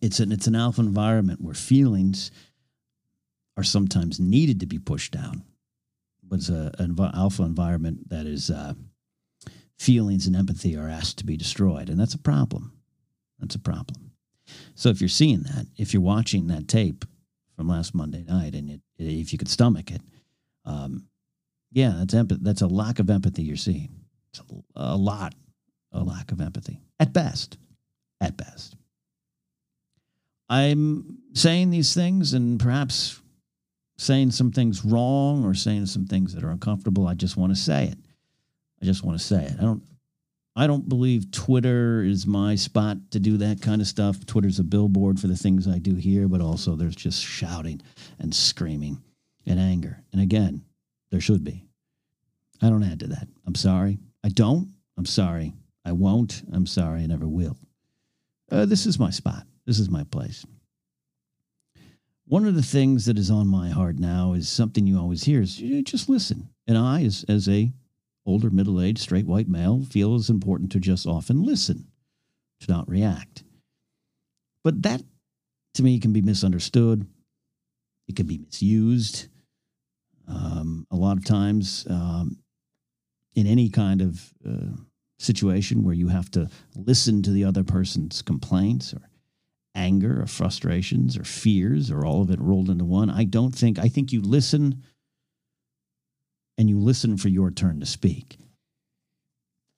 it's 0.00 0.20
an 0.20 0.30
it's 0.30 0.46
an 0.46 0.54
alpha 0.54 0.80
environment 0.80 1.40
where 1.40 1.54
feelings 1.54 2.30
are 3.56 3.64
sometimes 3.64 4.20
needed 4.20 4.60
to 4.60 4.66
be 4.66 4.78
pushed 4.78 5.12
down. 5.12 5.42
It's 6.32 6.48
a, 6.48 6.72
an 6.78 6.96
alpha 7.14 7.42
environment 7.42 8.08
that 8.10 8.26
is 8.26 8.50
uh, 8.50 8.74
feelings 9.78 10.26
and 10.26 10.36
empathy 10.36 10.76
are 10.76 10.88
asked 10.88 11.18
to 11.18 11.26
be 11.26 11.36
destroyed, 11.36 11.88
and 11.88 11.98
that's 11.98 12.14
a 12.14 12.18
problem. 12.18 12.72
That's 13.38 13.54
a 13.54 13.60
problem. 13.60 14.12
So 14.74 14.88
if 14.88 15.00
you're 15.00 15.08
seeing 15.08 15.40
that, 15.40 15.66
if 15.76 15.92
you're 15.92 16.02
watching 16.02 16.48
that 16.48 16.68
tape 16.68 17.04
from 17.56 17.68
last 17.68 17.94
Monday 17.94 18.24
night, 18.24 18.54
and 18.54 18.70
it, 18.70 18.80
if 18.98 19.32
you 19.32 19.38
could 19.38 19.48
stomach 19.48 19.90
it, 19.90 20.02
um, 20.64 21.06
yeah, 21.70 21.94
that's 21.98 22.14
empathy. 22.14 22.40
That's 22.42 22.62
a 22.62 22.66
lack 22.66 22.98
of 22.98 23.10
empathy 23.10 23.42
you're 23.42 23.56
seeing. 23.56 23.90
It's 24.30 24.40
a, 24.40 24.94
a 24.94 24.96
lot, 24.96 25.34
a 25.92 26.02
lack 26.02 26.32
of 26.32 26.40
empathy 26.40 26.80
at 26.98 27.12
best. 27.12 27.58
At 28.20 28.36
best. 28.36 28.74
I'm 30.48 31.18
saying 31.34 31.70
these 31.70 31.94
things 31.94 32.32
and 32.32 32.58
perhaps 32.58 33.20
saying 33.98 34.30
some 34.30 34.52
things 34.52 34.84
wrong 34.84 35.44
or 35.44 35.54
saying 35.54 35.86
some 35.86 36.06
things 36.06 36.34
that 36.34 36.44
are 36.44 36.50
uncomfortable. 36.50 37.06
I 37.06 37.14
just 37.14 37.36
want 37.36 37.54
to 37.54 37.60
say 37.60 37.88
it. 37.88 37.98
I 38.80 38.84
just 38.84 39.04
want 39.04 39.18
to 39.18 39.24
say 39.24 39.44
it. 39.44 39.54
I 39.58 39.62
don't 39.62 39.82
I 40.58 40.66
don't 40.66 40.88
believe 40.88 41.30
Twitter 41.30 42.02
is 42.02 42.26
my 42.26 42.56
spot 42.56 42.96
to 43.12 43.20
do 43.20 43.36
that 43.36 43.62
kind 43.62 43.80
of 43.80 43.86
stuff. 43.86 44.26
Twitter's 44.26 44.58
a 44.58 44.64
billboard 44.64 45.20
for 45.20 45.28
the 45.28 45.36
things 45.36 45.68
I 45.68 45.78
do 45.78 45.94
here, 45.94 46.26
but 46.26 46.40
also 46.40 46.74
there's 46.74 46.96
just 46.96 47.22
shouting 47.22 47.80
and 48.18 48.34
screaming 48.34 49.00
and 49.46 49.60
anger. 49.60 50.02
And 50.12 50.20
again, 50.20 50.64
there 51.12 51.20
should 51.20 51.44
be. 51.44 51.64
I 52.60 52.70
don't 52.70 52.82
add 52.82 52.98
to 53.00 53.06
that. 53.06 53.28
I'm 53.46 53.54
sorry. 53.54 53.98
I 54.24 54.30
don't. 54.30 54.68
I'm 54.96 55.06
sorry. 55.06 55.54
I 55.84 55.92
won't. 55.92 56.42
I'm 56.52 56.66
sorry. 56.66 57.04
I 57.04 57.06
never 57.06 57.28
will. 57.28 57.56
Uh, 58.50 58.66
this 58.66 58.84
is 58.84 58.98
my 58.98 59.10
spot. 59.10 59.46
This 59.64 59.78
is 59.78 59.88
my 59.88 60.02
place. 60.04 60.44
One 62.28 62.44
of 62.44 62.54
the 62.54 62.62
things 62.62 63.06
that 63.06 63.18
is 63.18 63.30
on 63.30 63.46
my 63.46 63.70
heart 63.70 63.98
now 63.98 64.34
is 64.34 64.50
something 64.50 64.86
you 64.86 64.98
always 64.98 65.24
hear 65.24 65.40
is 65.40 65.56
just 65.84 66.10
listen. 66.10 66.50
And 66.66 66.76
I, 66.76 67.02
as, 67.02 67.24
as 67.26 67.48
a 67.48 67.72
older, 68.26 68.50
middle-aged, 68.50 68.98
straight 68.98 69.24
white 69.24 69.48
male, 69.48 69.82
feel 69.88 70.14
it's 70.14 70.28
important 70.28 70.70
to 70.72 70.78
just 70.78 71.06
often 71.06 71.42
listen, 71.42 71.86
to 72.60 72.70
not 72.70 72.86
react. 72.86 73.44
But 74.62 74.82
that, 74.82 75.02
to 75.74 75.82
me, 75.82 75.98
can 75.98 76.12
be 76.12 76.20
misunderstood. 76.20 77.06
It 78.08 78.16
can 78.16 78.26
be 78.26 78.36
misused. 78.36 79.28
Um, 80.28 80.86
a 80.90 80.96
lot 80.96 81.16
of 81.16 81.24
times, 81.24 81.86
um, 81.88 82.36
in 83.34 83.46
any 83.46 83.70
kind 83.70 84.02
of 84.02 84.34
uh, 84.46 84.76
situation 85.18 85.82
where 85.82 85.94
you 85.94 86.08
have 86.08 86.30
to 86.32 86.50
listen 86.76 87.22
to 87.22 87.30
the 87.30 87.44
other 87.44 87.64
person's 87.64 88.20
complaints 88.20 88.92
or 88.92 89.07
anger 89.78 90.20
or 90.20 90.26
frustrations 90.26 91.16
or 91.16 91.24
fears 91.24 91.90
or 91.90 92.04
all 92.04 92.20
of 92.20 92.30
it 92.30 92.40
rolled 92.40 92.68
into 92.68 92.84
one. 92.84 93.08
I 93.08 93.24
don't 93.24 93.54
think, 93.54 93.78
I 93.78 93.88
think 93.88 94.12
you 94.12 94.20
listen 94.20 94.82
and 96.58 96.68
you 96.68 96.78
listen 96.78 97.16
for 97.16 97.28
your 97.28 97.52
turn 97.52 97.78
to 97.80 97.86
speak. 97.86 98.36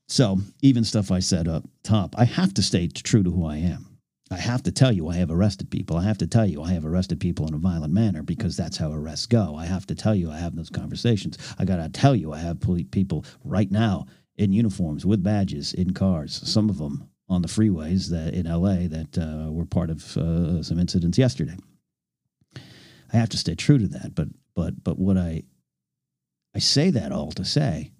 So, 0.08 0.38
even 0.62 0.82
stuff 0.82 1.12
I 1.12 1.20
said 1.20 1.46
up 1.46 1.68
top, 1.84 2.16
I 2.18 2.24
have 2.24 2.54
to 2.54 2.62
stay 2.62 2.88
true 2.88 3.22
to 3.22 3.30
who 3.30 3.46
I 3.46 3.58
am. 3.58 3.86
I 4.32 4.38
have 4.38 4.62
to 4.64 4.72
tell 4.72 4.90
you 4.90 5.08
I 5.08 5.16
have 5.16 5.30
arrested 5.30 5.70
people. 5.70 5.96
I 5.96 6.04
have 6.04 6.18
to 6.18 6.26
tell 6.26 6.46
you 6.46 6.62
I 6.62 6.72
have 6.72 6.86
arrested 6.86 7.20
people 7.20 7.46
in 7.46 7.54
a 7.54 7.58
violent 7.58 7.92
manner 7.92 8.22
because 8.22 8.56
that's 8.56 8.76
how 8.76 8.92
arrests 8.92 9.26
go. 9.26 9.54
I 9.54 9.66
have 9.66 9.86
to 9.86 9.94
tell 9.94 10.14
you 10.14 10.30
I 10.30 10.38
have 10.38 10.56
those 10.56 10.70
conversations. 10.70 11.36
I 11.58 11.64
got 11.64 11.76
to 11.76 11.88
tell 11.88 12.16
you 12.16 12.32
I 12.32 12.38
have 12.38 12.60
people 12.90 13.24
right 13.44 13.70
now 13.70 14.06
in 14.36 14.52
uniforms 14.52 15.04
with 15.04 15.22
badges 15.22 15.74
in 15.74 15.92
cars, 15.92 16.40
some 16.48 16.70
of 16.70 16.78
them 16.78 17.09
on 17.30 17.42
the 17.42 17.48
freeways 17.48 18.10
that 18.10 18.34
in 18.34 18.46
LA 18.46 18.88
that 18.88 19.16
uh, 19.16 19.50
were 19.50 19.64
part 19.64 19.88
of 19.88 20.16
uh, 20.16 20.62
some 20.62 20.78
incidents 20.78 21.16
yesterday. 21.16 21.56
I 23.12 23.16
have 23.16 23.28
to 23.30 23.38
stay 23.38 23.54
true 23.54 23.78
to 23.78 23.88
that, 23.88 24.14
but 24.14 24.28
but 24.54 24.82
but 24.82 24.98
what 24.98 25.16
I 25.16 25.44
I 26.54 26.58
say 26.58 26.90
that 26.90 27.12
all 27.12 27.30
to 27.32 27.44
say, 27.44 27.92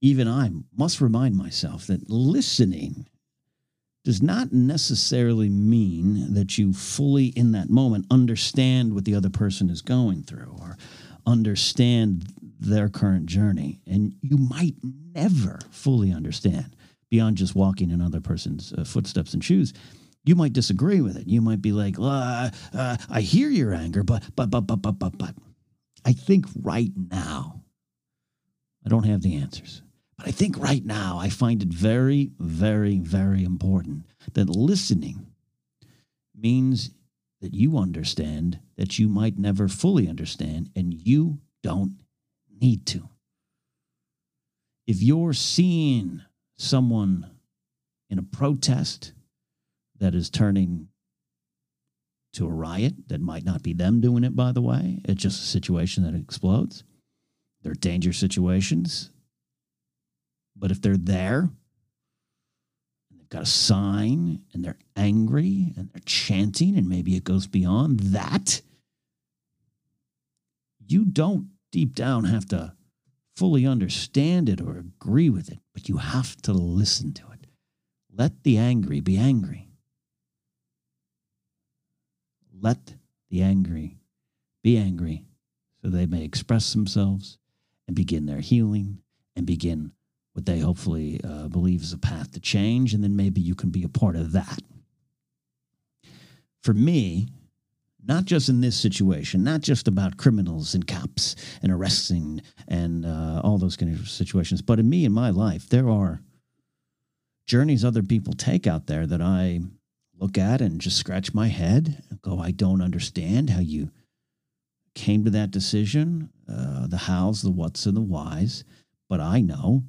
even 0.00 0.26
I 0.26 0.50
must 0.74 1.00
remind 1.00 1.36
myself 1.36 1.86
that 1.86 2.10
listening 2.10 3.06
does 4.04 4.22
not 4.22 4.52
necessarily 4.52 5.48
mean 5.48 6.34
that 6.34 6.58
you 6.58 6.72
fully 6.72 7.26
in 7.26 7.52
that 7.52 7.70
moment 7.70 8.06
understand 8.10 8.94
what 8.94 9.04
the 9.04 9.14
other 9.14 9.30
person 9.30 9.70
is 9.70 9.80
going 9.80 10.22
through 10.22 10.56
or 10.60 10.76
understand 11.26 12.32
their 12.60 12.88
current 12.90 13.26
journey 13.26 13.80
and 13.86 14.14
you 14.20 14.36
might 14.36 14.74
never 14.82 15.58
fully 15.70 16.12
understand 16.12 16.73
beyond 17.14 17.36
just 17.36 17.54
walking 17.54 17.92
in 17.92 18.00
other 18.00 18.20
person's 18.20 18.72
uh, 18.72 18.82
footsteps 18.82 19.34
and 19.34 19.44
shoes. 19.44 19.72
You 20.24 20.34
might 20.34 20.52
disagree 20.52 21.00
with 21.00 21.16
it. 21.16 21.28
You 21.28 21.40
might 21.40 21.62
be 21.62 21.70
like, 21.70 21.94
uh, 21.96 22.50
uh, 22.72 22.96
"I 23.08 23.20
hear 23.20 23.48
your 23.50 23.72
anger, 23.72 24.02
but 24.02 24.24
but 24.34 24.50
but 24.50 24.62
but 24.62 24.82
but 24.82 24.98
but 24.98 25.16
but." 25.16 25.36
I 26.04 26.12
think 26.12 26.46
right 26.60 26.90
now, 26.96 27.62
I 28.84 28.88
don't 28.88 29.04
have 29.04 29.22
the 29.22 29.36
answers, 29.36 29.80
but 30.18 30.26
I 30.26 30.32
think 30.32 30.58
right 30.58 30.84
now 30.84 31.18
I 31.20 31.28
find 31.28 31.62
it 31.62 31.68
very, 31.68 32.32
very, 32.40 32.98
very 32.98 33.44
important 33.44 34.06
that 34.32 34.48
listening 34.48 35.24
means 36.36 36.90
that 37.40 37.54
you 37.54 37.78
understand 37.78 38.58
that 38.76 38.98
you 38.98 39.08
might 39.08 39.38
never 39.38 39.68
fully 39.68 40.08
understand, 40.08 40.68
and 40.74 40.92
you 40.92 41.38
don't 41.62 42.00
need 42.60 42.86
to. 42.86 43.08
If 44.88 45.00
you're 45.00 45.32
seeing 45.32 46.22
someone 46.56 47.30
in 48.10 48.18
a 48.18 48.22
protest 48.22 49.12
that 49.98 50.14
is 50.14 50.30
turning 50.30 50.88
to 52.32 52.46
a 52.46 52.50
riot 52.50 52.94
that 53.08 53.20
might 53.20 53.44
not 53.44 53.62
be 53.62 53.72
them 53.72 54.00
doing 54.00 54.24
it, 54.24 54.34
by 54.34 54.52
the 54.52 54.62
way. 54.62 55.00
It's 55.04 55.22
just 55.22 55.42
a 55.42 55.46
situation 55.46 56.04
that 56.04 56.14
explodes. 56.14 56.84
They're 57.62 57.74
danger 57.74 58.12
situations. 58.12 59.10
But 60.56 60.70
if 60.70 60.82
they're 60.82 60.96
there, 60.96 61.50
and 63.10 63.20
they've 63.20 63.28
got 63.28 63.42
a 63.42 63.46
sign, 63.46 64.42
and 64.52 64.64
they're 64.64 64.78
angry, 64.96 65.72
and 65.76 65.90
they're 65.92 66.02
chanting, 66.04 66.76
and 66.76 66.88
maybe 66.88 67.16
it 67.16 67.24
goes 67.24 67.46
beyond 67.46 68.00
that, 68.00 68.60
you 70.86 71.04
don't 71.04 71.48
deep 71.72 71.94
down 71.94 72.24
have 72.24 72.46
to 72.46 72.74
fully 73.34 73.66
understand 73.66 74.48
it 74.48 74.60
or 74.60 74.78
agree 74.78 75.28
with 75.28 75.50
it, 75.50 75.58
but 75.72 75.88
you 75.88 75.98
have 75.98 76.36
to 76.42 76.52
listen 76.52 77.12
to 77.12 77.22
it. 77.32 77.46
Let 78.12 78.44
the 78.44 78.58
angry 78.58 79.00
be 79.00 79.16
angry. 79.16 79.68
Let 82.52 82.94
the 83.30 83.42
angry 83.42 83.98
be 84.62 84.76
angry 84.76 85.24
so 85.82 85.90
they 85.90 86.06
may 86.06 86.24
express 86.24 86.72
themselves 86.72 87.38
and 87.86 87.96
begin 87.96 88.26
their 88.26 88.40
healing 88.40 89.02
and 89.36 89.44
begin 89.46 89.92
what 90.32 90.46
they 90.46 90.60
hopefully 90.60 91.20
uh, 91.22 91.48
believe 91.48 91.82
is 91.82 91.92
a 91.92 91.98
path 91.98 92.32
to 92.32 92.40
change. 92.40 92.94
And 92.94 93.02
then 93.04 93.16
maybe 93.16 93.40
you 93.40 93.54
can 93.54 93.70
be 93.70 93.84
a 93.84 93.88
part 93.88 94.16
of 94.16 94.32
that. 94.32 94.60
For 96.62 96.72
me, 96.72 97.28
not 98.06 98.24
just 98.24 98.48
in 98.48 98.60
this 98.60 98.78
situation, 98.78 99.42
not 99.42 99.60
just 99.60 99.88
about 99.88 100.16
criminals 100.16 100.74
and 100.74 100.86
cops 100.86 101.36
and 101.62 101.72
arresting 101.72 102.42
and 102.68 103.06
uh, 103.06 103.40
all 103.42 103.58
those 103.58 103.76
kind 103.76 103.94
of 103.94 104.08
situations, 104.08 104.62
but 104.62 104.78
in 104.78 104.88
me 104.88 105.04
in 105.04 105.12
my 105.12 105.30
life, 105.30 105.68
there 105.68 105.88
are 105.88 106.20
journeys 107.46 107.84
other 107.84 108.02
people 108.02 108.32
take 108.32 108.66
out 108.66 108.86
there 108.86 109.06
that 109.06 109.20
I 109.20 109.60
look 110.18 110.38
at 110.38 110.60
and 110.60 110.80
just 110.80 110.96
scratch 110.96 111.34
my 111.34 111.48
head 111.48 112.02
and 112.10 112.22
go, 112.22 112.38
I 112.38 112.50
don't 112.50 112.82
understand 112.82 113.50
how 113.50 113.60
you 113.60 113.90
came 114.94 115.24
to 115.24 115.30
that 115.30 115.50
decision, 115.50 116.30
uh, 116.48 116.86
the 116.86 116.96
hows, 116.96 117.42
the 117.42 117.50
whats, 117.50 117.86
and 117.86 117.96
the 117.96 118.00
whys. 118.00 118.64
But 119.08 119.20
I 119.20 119.40
know, 119.40 119.84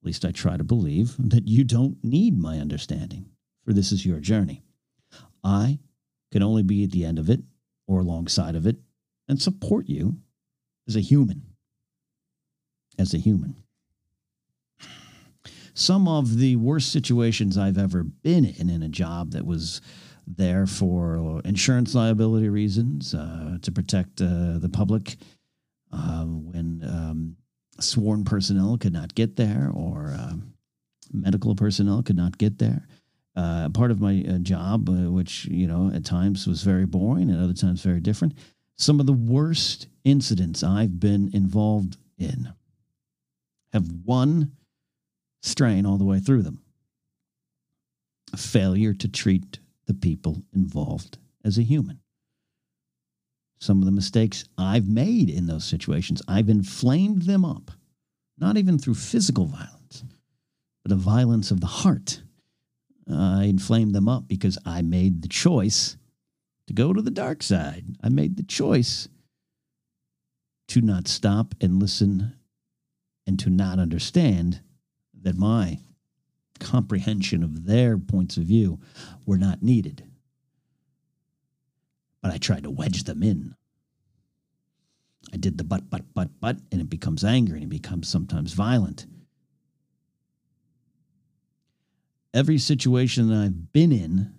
at 0.00 0.06
least 0.06 0.24
I 0.24 0.30
try 0.30 0.56
to 0.56 0.64
believe, 0.64 1.14
that 1.18 1.48
you 1.48 1.64
don't 1.64 1.96
need 2.04 2.38
my 2.38 2.58
understanding, 2.58 3.30
for 3.64 3.72
this 3.72 3.92
is 3.92 4.04
your 4.04 4.20
journey. 4.20 4.62
I 5.42 5.78
can 6.30 6.42
only 6.42 6.62
be 6.62 6.84
at 6.84 6.90
the 6.90 7.04
end 7.04 7.18
of 7.18 7.30
it 7.30 7.40
or 7.86 8.00
alongside 8.00 8.54
of 8.54 8.66
it 8.66 8.76
and 9.28 9.40
support 9.40 9.88
you 9.88 10.16
as 10.86 10.96
a 10.96 11.00
human. 11.00 11.42
As 12.98 13.14
a 13.14 13.18
human. 13.18 13.56
Some 15.74 16.06
of 16.06 16.36
the 16.36 16.56
worst 16.56 16.92
situations 16.92 17.56
I've 17.56 17.78
ever 17.78 18.02
been 18.04 18.44
in 18.44 18.68
in 18.68 18.82
a 18.82 18.88
job 18.88 19.32
that 19.32 19.46
was 19.46 19.80
there 20.26 20.66
for 20.66 21.40
insurance 21.44 21.94
liability 21.94 22.48
reasons 22.48 23.14
uh, 23.14 23.56
to 23.62 23.72
protect 23.72 24.20
uh, 24.20 24.58
the 24.58 24.70
public 24.70 25.16
uh, 25.92 26.24
when 26.24 26.82
um, 26.84 27.36
sworn 27.80 28.24
personnel 28.24 28.76
could 28.78 28.92
not 28.92 29.14
get 29.14 29.36
there, 29.36 29.70
or 29.74 30.14
uh, 30.18 30.34
medical 31.12 31.54
personnel 31.54 32.02
could 32.02 32.16
not 32.16 32.38
get 32.38 32.58
there. 32.58 32.86
Uh, 33.34 33.70
part 33.70 33.90
of 33.90 34.00
my 34.00 34.22
uh, 34.28 34.38
job, 34.38 34.90
uh, 34.90 35.10
which 35.10 35.46
you 35.46 35.66
know 35.66 35.90
at 35.94 36.04
times 36.04 36.46
was 36.46 36.62
very 36.62 36.84
boring 36.84 37.30
and 37.30 37.42
other 37.42 37.54
times 37.54 37.80
very 37.82 38.00
different. 38.00 38.34
Some 38.76 39.00
of 39.00 39.06
the 39.06 39.12
worst 39.12 39.86
incidents 40.04 40.62
I've 40.62 41.00
been 41.00 41.30
involved 41.32 41.96
in 42.18 42.52
have 43.72 43.88
one 44.04 44.52
strain 45.40 45.86
all 45.86 45.96
the 45.96 46.04
way 46.04 46.20
through 46.20 46.42
them: 46.42 46.62
a 48.34 48.36
failure 48.36 48.92
to 48.92 49.08
treat 49.08 49.60
the 49.86 49.94
people 49.94 50.42
involved 50.54 51.16
as 51.42 51.56
a 51.56 51.62
human. 51.62 52.00
Some 53.60 53.78
of 53.78 53.86
the 53.86 53.92
mistakes 53.92 54.44
I've 54.58 54.88
made 54.88 55.30
in 55.30 55.46
those 55.46 55.64
situations, 55.64 56.20
I've 56.28 56.50
inflamed 56.50 57.22
them 57.22 57.46
up, 57.46 57.70
not 58.36 58.58
even 58.58 58.78
through 58.78 58.96
physical 58.96 59.46
violence, 59.46 60.04
but 60.82 60.92
a 60.92 60.96
violence 60.96 61.50
of 61.50 61.60
the 61.60 61.66
heart 61.66 62.22
Uh, 63.10 63.40
I 63.40 63.44
inflamed 63.44 63.94
them 63.94 64.08
up 64.08 64.28
because 64.28 64.58
I 64.64 64.82
made 64.82 65.22
the 65.22 65.28
choice 65.28 65.96
to 66.66 66.72
go 66.72 66.92
to 66.92 67.02
the 67.02 67.10
dark 67.10 67.42
side. 67.42 67.84
I 68.02 68.08
made 68.08 68.36
the 68.36 68.42
choice 68.42 69.08
to 70.68 70.80
not 70.80 71.08
stop 71.08 71.54
and 71.60 71.80
listen 71.80 72.34
and 73.26 73.38
to 73.38 73.50
not 73.50 73.78
understand 73.78 74.60
that 75.22 75.36
my 75.36 75.78
comprehension 76.60 77.42
of 77.42 77.66
their 77.66 77.98
points 77.98 78.36
of 78.36 78.44
view 78.44 78.80
were 79.26 79.38
not 79.38 79.62
needed. 79.62 80.04
But 82.22 82.32
I 82.32 82.38
tried 82.38 82.62
to 82.62 82.70
wedge 82.70 83.04
them 83.04 83.22
in. 83.22 83.54
I 85.32 85.36
did 85.36 85.58
the 85.58 85.64
but, 85.64 85.90
but, 85.90 86.02
but, 86.14 86.28
but, 86.40 86.58
and 86.70 86.80
it 86.80 86.90
becomes 86.90 87.24
angry 87.24 87.62
and 87.62 87.72
it 87.72 87.82
becomes 87.82 88.08
sometimes 88.08 88.52
violent. 88.52 89.06
Every 92.34 92.58
situation 92.58 93.28
that 93.28 93.36
I've 93.36 93.72
been 93.72 93.92
in 93.92 94.34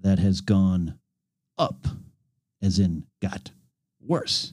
that 0.00 0.18
has 0.18 0.40
gone 0.40 0.98
up, 1.56 1.86
as 2.60 2.78
in 2.78 3.04
got 3.20 3.52
worse, 4.00 4.52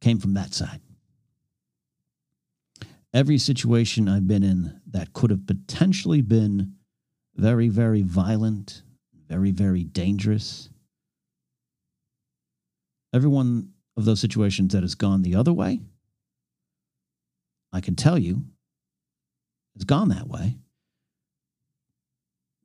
came 0.00 0.18
from 0.18 0.34
that 0.34 0.54
side. 0.54 0.80
Every 3.12 3.38
situation 3.38 4.08
I've 4.08 4.26
been 4.26 4.42
in 4.42 4.80
that 4.90 5.12
could 5.12 5.30
have 5.30 5.46
potentially 5.46 6.20
been 6.20 6.74
very, 7.36 7.68
very 7.68 8.02
violent, 8.02 8.82
very, 9.28 9.50
very 9.50 9.84
dangerous. 9.84 10.68
Every 13.12 13.28
one 13.28 13.70
of 13.96 14.04
those 14.04 14.20
situations 14.20 14.72
that 14.72 14.82
has 14.82 14.94
gone 14.94 15.22
the 15.22 15.36
other 15.36 15.52
way, 15.52 15.80
I 17.72 17.80
can 17.80 17.94
tell 17.94 18.18
you 18.18 18.44
has 19.74 19.84
gone 19.84 20.08
that 20.08 20.28
way 20.28 20.56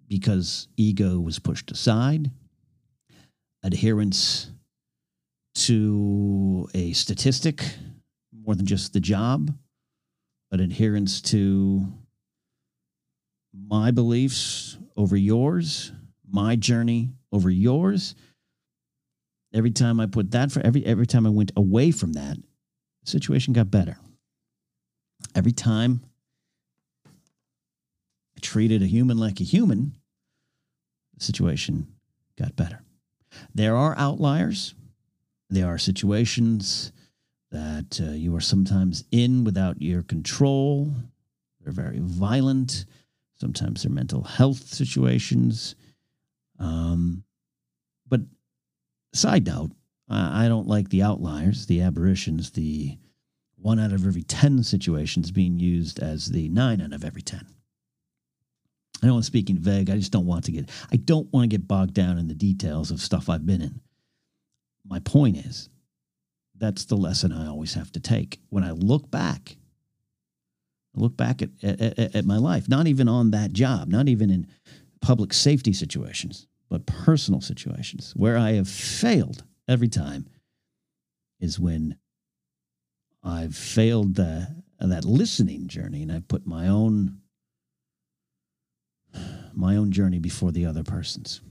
because 0.07 0.67
ego 0.75 1.19
was 1.19 1.39
pushed 1.39 1.71
aside, 1.71 2.31
adherence 3.63 4.51
to 5.53 6.67
a 6.73 6.91
statistic 6.93 7.63
more 8.45 8.55
than 8.55 8.65
just 8.65 8.93
the 8.93 8.99
job, 8.99 9.55
but 10.49 10.59
adherence 10.59 11.21
to 11.21 11.85
my 13.53 13.91
beliefs 13.91 14.77
over 14.97 15.15
yours, 15.15 15.91
my 16.29 16.55
journey 16.55 17.11
over 17.31 17.49
yours. 17.49 18.15
Every 19.53 19.71
time 19.71 19.99
I 19.99 20.05
put 20.05 20.31
that 20.31 20.51
for 20.51 20.59
every 20.61 20.85
every 20.85 21.07
time 21.07 21.25
I 21.25 21.29
went 21.29 21.51
away 21.55 21.91
from 21.91 22.13
that, 22.13 22.37
the 23.03 23.09
situation 23.09 23.53
got 23.53 23.71
better. 23.71 23.97
Every 25.35 25.51
time 25.51 26.01
treated 28.41 28.81
a 28.81 28.87
human 28.87 29.17
like 29.17 29.39
a 29.39 29.43
human, 29.43 29.95
the 31.17 31.23
situation 31.23 31.87
got 32.37 32.55
better. 32.55 32.81
There 33.53 33.75
are 33.75 33.97
outliers. 33.97 34.73
There 35.49 35.67
are 35.67 35.77
situations 35.77 36.91
that 37.51 37.99
uh, 38.01 38.11
you 38.11 38.35
are 38.35 38.41
sometimes 38.41 39.03
in 39.11 39.43
without 39.43 39.81
your 39.81 40.03
control. 40.03 40.91
They're 41.61 41.73
very 41.73 41.99
violent. 41.99 42.85
Sometimes 43.35 43.83
they're 43.83 43.91
mental 43.91 44.23
health 44.23 44.67
situations. 44.67 45.75
Um, 46.59 47.23
but 48.07 48.21
side 49.13 49.45
note, 49.45 49.71
I, 50.09 50.45
I 50.45 50.47
don't 50.47 50.67
like 50.67 50.89
the 50.89 51.03
outliers, 51.03 51.65
the 51.65 51.81
aberrations, 51.81 52.51
the 52.51 52.97
one 53.55 53.79
out 53.79 53.91
of 53.91 54.05
every 54.05 54.23
10 54.23 54.63
situations 54.63 55.31
being 55.31 55.59
used 55.59 55.99
as 55.99 56.27
the 56.27 56.49
nine 56.49 56.81
out 56.81 56.93
of 56.93 57.03
every 57.03 57.21
10. 57.21 57.45
I 59.01 59.07
know 59.07 59.15
I'm 59.15 59.23
speaking 59.23 59.57
vague. 59.57 59.89
I 59.89 59.95
just 59.95 60.11
don't 60.11 60.25
want 60.25 60.45
to 60.45 60.51
get 60.51 60.69
I 60.91 60.97
don't 60.97 61.31
want 61.31 61.49
to 61.49 61.57
get 61.57 61.67
bogged 61.67 61.93
down 61.93 62.17
in 62.17 62.27
the 62.27 62.33
details 62.33 62.91
of 62.91 63.01
stuff 63.01 63.29
I've 63.29 63.45
been 63.45 63.61
in. 63.61 63.81
My 64.87 64.99
point 64.99 65.37
is 65.37 65.69
that's 66.57 66.85
the 66.85 66.97
lesson 66.97 67.31
I 67.31 67.47
always 67.47 67.73
have 67.73 67.91
to 67.93 67.99
take. 67.99 68.39
When 68.49 68.63
I 68.63 68.71
look 68.71 69.09
back, 69.09 69.55
I 70.95 70.99
look 70.99 71.15
back 71.15 71.41
at, 71.41 71.49
at, 71.63 72.15
at 72.15 72.25
my 72.25 72.37
life, 72.37 72.67
not 72.67 72.87
even 72.87 73.07
on 73.07 73.31
that 73.31 73.53
job, 73.53 73.87
not 73.87 74.09
even 74.09 74.29
in 74.29 74.47
public 75.01 75.33
safety 75.33 75.71
situations, 75.71 76.47
but 76.69 76.85
personal 76.85 77.41
situations 77.41 78.13
where 78.15 78.37
I 78.37 78.53
have 78.53 78.67
failed 78.67 79.43
every 79.67 79.87
time 79.87 80.27
is 81.39 81.59
when 81.59 81.97
I've 83.23 83.55
failed 83.55 84.15
the, 84.15 84.63
that 84.79 85.05
listening 85.05 85.67
journey 85.67 86.01
and 86.01 86.11
I've 86.11 86.27
put 86.27 86.45
my 86.45 86.67
own 86.67 87.19
my 89.53 89.75
own 89.75 89.91
journey 89.91 90.19
before 90.19 90.51
the 90.51 90.65
other 90.65 90.83
person's. 90.83 91.41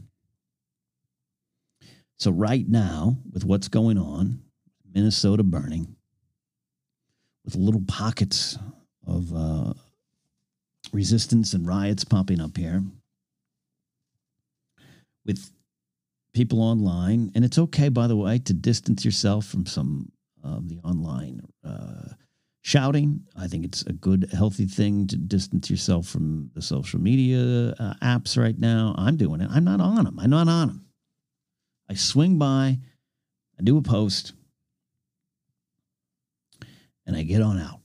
So, 2.19 2.31
right 2.31 2.69
now, 2.69 3.19
with 3.33 3.45
what's 3.45 3.69
going 3.69 3.99
on, 3.99 4.43
Minnesota 4.93 5.43
burning, 5.43 5.95
with 7.45 7.55
little 7.55 7.85
pockets 7.87 8.59
of 9.07 9.33
uh, 9.35 9.75
resistance 10.93 11.53
and 11.53 11.67
riots 11.67 12.05
popping 12.05 12.41
up 12.41 12.57
here, 12.57 12.83
with 15.25 15.51
people 16.35 16.61
online, 16.61 17.31
and 17.35 17.45
it's 17.45 17.59
okay, 17.59 17.89
by 17.89 18.07
the 18.07 18.17
way, 18.17 18.39
to 18.39 18.53
distance 18.53 19.05
yourself 19.05 19.47
from 19.47 19.67
some 19.67 20.11
of 20.43 20.69
the 20.69 20.79
online 20.85 21.41
uh, 21.65 22.15
shouting. 22.63 23.25
I 23.37 23.47
think 23.47 23.65
it's 23.65 23.83
a 23.83 23.93
good, 23.93 24.29
healthy 24.33 24.67
thing 24.67 25.07
to 25.09 25.17
distance 25.17 25.71
yourself 25.71 26.07
from 26.07 26.51
the 26.55 26.63
social 26.63 27.01
media 27.01 27.75
uh, 27.79 27.95
apps 28.03 28.37
right 28.37 28.59
now. 28.59 28.95
I'm 28.99 29.17
doing 29.17 29.41
it. 29.41 29.49
I'm 29.51 29.65
not 29.65 29.81
on 29.81 30.05
them. 30.05 30.19
I'm 30.19 30.31
not 30.31 30.49
on 30.49 30.69
them. 30.69 30.87
I 31.91 31.95
swing 31.95 32.39
by, 32.39 32.79
I 33.59 33.63
do 33.63 33.79
a 33.79 33.83
post, 33.83 34.35
and 37.07 37.17
I 37.17 37.23
get 37.23 37.41
on 37.41 37.59
out. 37.59 37.81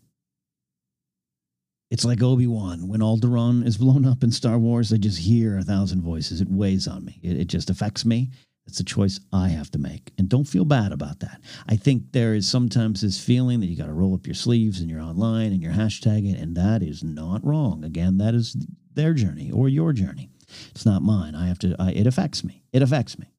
It's 1.89 2.03
like 2.03 2.23
Obi 2.23 2.47
Wan. 2.47 2.87
When 2.87 3.01
Alderaan 3.01 3.65
is 3.65 3.77
blown 3.77 4.03
up 4.05 4.23
in 4.23 4.31
Star 4.31 4.57
Wars, 4.57 4.91
I 4.91 4.97
just 4.97 5.19
hear 5.19 5.59
a 5.59 5.63
thousand 5.63 6.01
voices. 6.01 6.41
It 6.41 6.49
weighs 6.49 6.87
on 6.87 7.05
me. 7.05 7.19
It, 7.21 7.41
it 7.41 7.47
just 7.47 7.69
affects 7.69 8.03
me. 8.03 8.31
It's 8.65 8.79
a 8.79 8.83
choice 8.83 9.19
I 9.31 9.49
have 9.49 9.69
to 9.71 9.77
make. 9.77 10.11
And 10.17 10.29
don't 10.29 10.47
feel 10.47 10.65
bad 10.65 10.91
about 10.91 11.19
that. 11.19 11.41
I 11.67 11.75
think 11.75 12.11
there 12.11 12.33
is 12.33 12.47
sometimes 12.47 13.01
this 13.01 13.23
feeling 13.23 13.59
that 13.59 13.67
you 13.67 13.75
got 13.75 13.87
to 13.87 13.93
roll 13.93 14.15
up 14.15 14.25
your 14.25 14.35
sleeves 14.35 14.79
and 14.79 14.89
you're 14.89 15.01
online 15.01 15.51
and 15.51 15.61
you're 15.61 15.73
hashtagging, 15.73 16.41
and 16.41 16.55
that 16.55 16.81
is 16.81 17.03
not 17.03 17.45
wrong. 17.45 17.83
Again, 17.83 18.17
that 18.19 18.33
is 18.33 18.55
their 18.93 19.13
journey 19.13 19.51
or 19.51 19.67
your 19.67 19.91
journey. 19.91 20.29
It's 20.71 20.85
not 20.85 21.01
mine. 21.01 21.35
I 21.35 21.47
have 21.47 21.59
to, 21.59 21.75
I, 21.77 21.91
it 21.91 22.07
affects 22.07 22.43
me. 22.43 22.63
It 22.71 22.81
affects 22.81 23.19
me. 23.19 23.33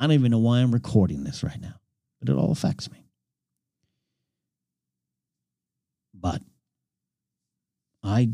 I 0.00 0.06
don't 0.06 0.14
even 0.14 0.30
know 0.30 0.38
why 0.38 0.58
I'm 0.58 0.72
recording 0.72 1.24
this 1.24 1.42
right 1.42 1.60
now, 1.60 1.74
but 2.20 2.28
it 2.28 2.36
all 2.36 2.50
affects 2.50 2.90
me. 2.90 3.06
But 6.14 6.42
I, 8.02 8.30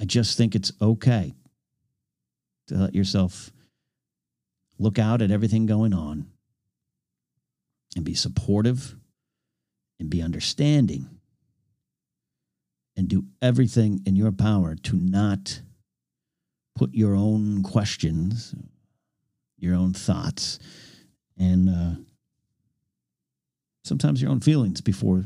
I 0.00 0.04
just 0.04 0.38
think 0.38 0.54
it's 0.54 0.72
okay 0.80 1.34
to 2.68 2.74
let 2.76 2.94
yourself 2.94 3.50
look 4.78 4.98
out 4.98 5.22
at 5.22 5.30
everything 5.30 5.66
going 5.66 5.94
on 5.94 6.26
and 7.96 8.04
be 8.04 8.14
supportive 8.14 8.96
and 10.00 10.10
be 10.10 10.22
understanding 10.22 11.08
and 12.96 13.08
do 13.08 13.24
everything 13.42 14.02
in 14.06 14.16
your 14.16 14.32
power 14.32 14.74
to 14.74 14.96
not 14.96 15.60
put 16.74 16.94
your 16.94 17.14
own 17.14 17.62
questions, 17.62 18.54
your 19.58 19.74
own 19.74 19.92
thoughts, 19.92 20.58
and 21.38 21.68
uh, 21.68 22.00
sometimes 23.84 24.20
your 24.20 24.30
own 24.30 24.40
feelings 24.40 24.80
before 24.80 25.24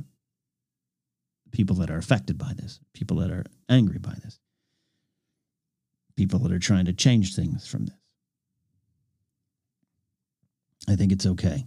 people 1.53 1.77
that 1.77 1.91
are 1.91 1.99
affected 1.99 2.39
by 2.39 2.53
this, 2.55 2.81
people 2.93 3.17
that 3.19 3.31
are 3.31 3.45
angry 3.69 3.99
by 3.99 4.15
this, 4.23 4.39
people 6.17 6.39
that 6.41 6.53
are 6.53 6.59
trying 6.59 6.85
to 6.85 6.93
change 6.93 7.35
things 7.35 7.67
from 7.67 7.87
this. 7.87 7.98
I 10.87 10.97
think 10.97 11.12
it's 11.12 11.27
okay 11.27 11.67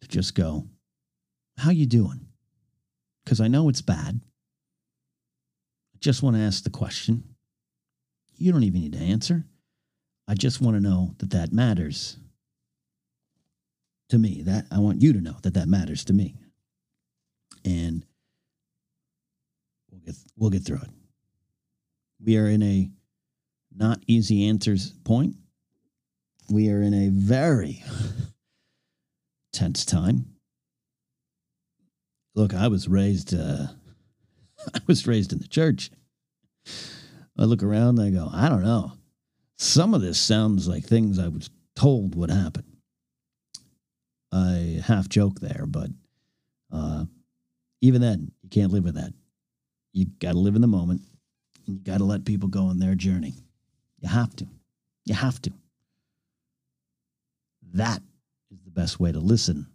to 0.00 0.08
just 0.08 0.34
go, 0.34 0.66
how 1.56 1.70
you 1.70 1.86
doing? 1.86 2.26
Because 3.24 3.40
I 3.40 3.48
know 3.48 3.68
it's 3.68 3.82
bad. 3.82 4.20
I 5.94 5.98
just 6.00 6.22
want 6.22 6.36
to 6.36 6.42
ask 6.42 6.62
the 6.62 6.70
question. 6.70 7.24
You 8.36 8.52
don't 8.52 8.62
even 8.62 8.80
need 8.80 8.92
to 8.92 8.98
answer. 8.98 9.44
I 10.28 10.34
just 10.34 10.60
want 10.60 10.76
to 10.76 10.80
know 10.80 11.14
that 11.18 11.30
that 11.30 11.52
matters 11.52 12.18
to 14.10 14.18
me. 14.18 14.42
That 14.42 14.66
I 14.70 14.78
want 14.78 15.02
you 15.02 15.12
to 15.14 15.20
know 15.20 15.36
that 15.42 15.54
that 15.54 15.68
matters 15.68 16.04
to 16.04 16.12
me. 16.12 16.36
And 17.64 18.04
we'll 19.90 20.00
get 20.00 20.14
we'll 20.36 20.50
get 20.50 20.64
through 20.64 20.82
it. 20.82 20.90
We 22.24 22.36
are 22.36 22.46
in 22.46 22.62
a 22.62 22.90
not 23.74 24.00
easy 24.06 24.48
answers 24.48 24.92
point. 25.04 25.36
We 26.50 26.70
are 26.70 26.80
in 26.80 26.94
a 26.94 27.08
very 27.08 27.84
tense 29.52 29.84
time. 29.84 30.26
Look, 32.34 32.54
I 32.54 32.68
was 32.68 32.88
raised 32.88 33.34
uh, 33.34 33.66
I 34.74 34.80
was 34.86 35.06
raised 35.06 35.32
in 35.32 35.38
the 35.38 35.48
church. 35.48 35.90
I 37.38 37.44
look 37.44 37.62
around 37.62 37.98
and 37.98 38.08
I 38.08 38.10
go, 38.18 38.30
I 38.32 38.48
don't 38.48 38.64
know. 38.64 38.92
Some 39.56 39.94
of 39.94 40.00
this 40.00 40.18
sounds 40.18 40.68
like 40.68 40.84
things 40.84 41.18
I 41.18 41.28
was 41.28 41.50
told 41.76 42.14
would 42.14 42.30
happen. 42.30 42.64
I 44.32 44.80
half 44.84 45.08
joke 45.08 45.40
there, 45.40 45.64
but 45.66 45.90
uh, 46.72 47.04
even 47.80 48.00
then, 48.00 48.30
you 48.42 48.48
can't 48.50 48.72
live 48.72 48.84
with 48.84 48.96
that. 48.96 49.12
You 49.92 50.06
got 50.20 50.32
to 50.32 50.38
live 50.38 50.54
in 50.54 50.60
the 50.60 50.66
moment 50.66 51.02
and 51.66 51.76
you 51.76 51.82
got 51.82 51.98
to 51.98 52.04
let 52.04 52.24
people 52.24 52.48
go 52.48 52.64
on 52.64 52.78
their 52.78 52.94
journey. 52.94 53.34
You 54.00 54.08
have 54.08 54.34
to. 54.36 54.46
You 55.04 55.14
have 55.14 55.40
to. 55.42 55.52
That 57.78 58.02
is 58.50 58.58
the 58.64 58.72
best 58.72 58.98
way 58.98 59.12
to 59.12 59.20
listen. 59.20 59.68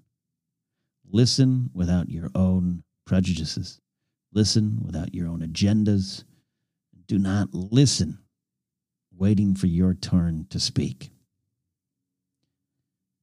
Listen 1.10 1.70
without 1.74 2.10
your 2.10 2.30
own 2.36 2.84
prejudices. 3.06 3.80
Listen 4.34 4.82
without 4.84 5.14
your 5.16 5.30
own 5.30 5.40
agendas. 5.40 6.26
Do 7.08 7.18
not 7.18 7.54
listen 7.54 8.20
waiting 9.16 9.56
for 9.56 9.68
your 9.68 9.94
turn 9.94 10.48
to 10.50 10.60
speak. 10.60 11.12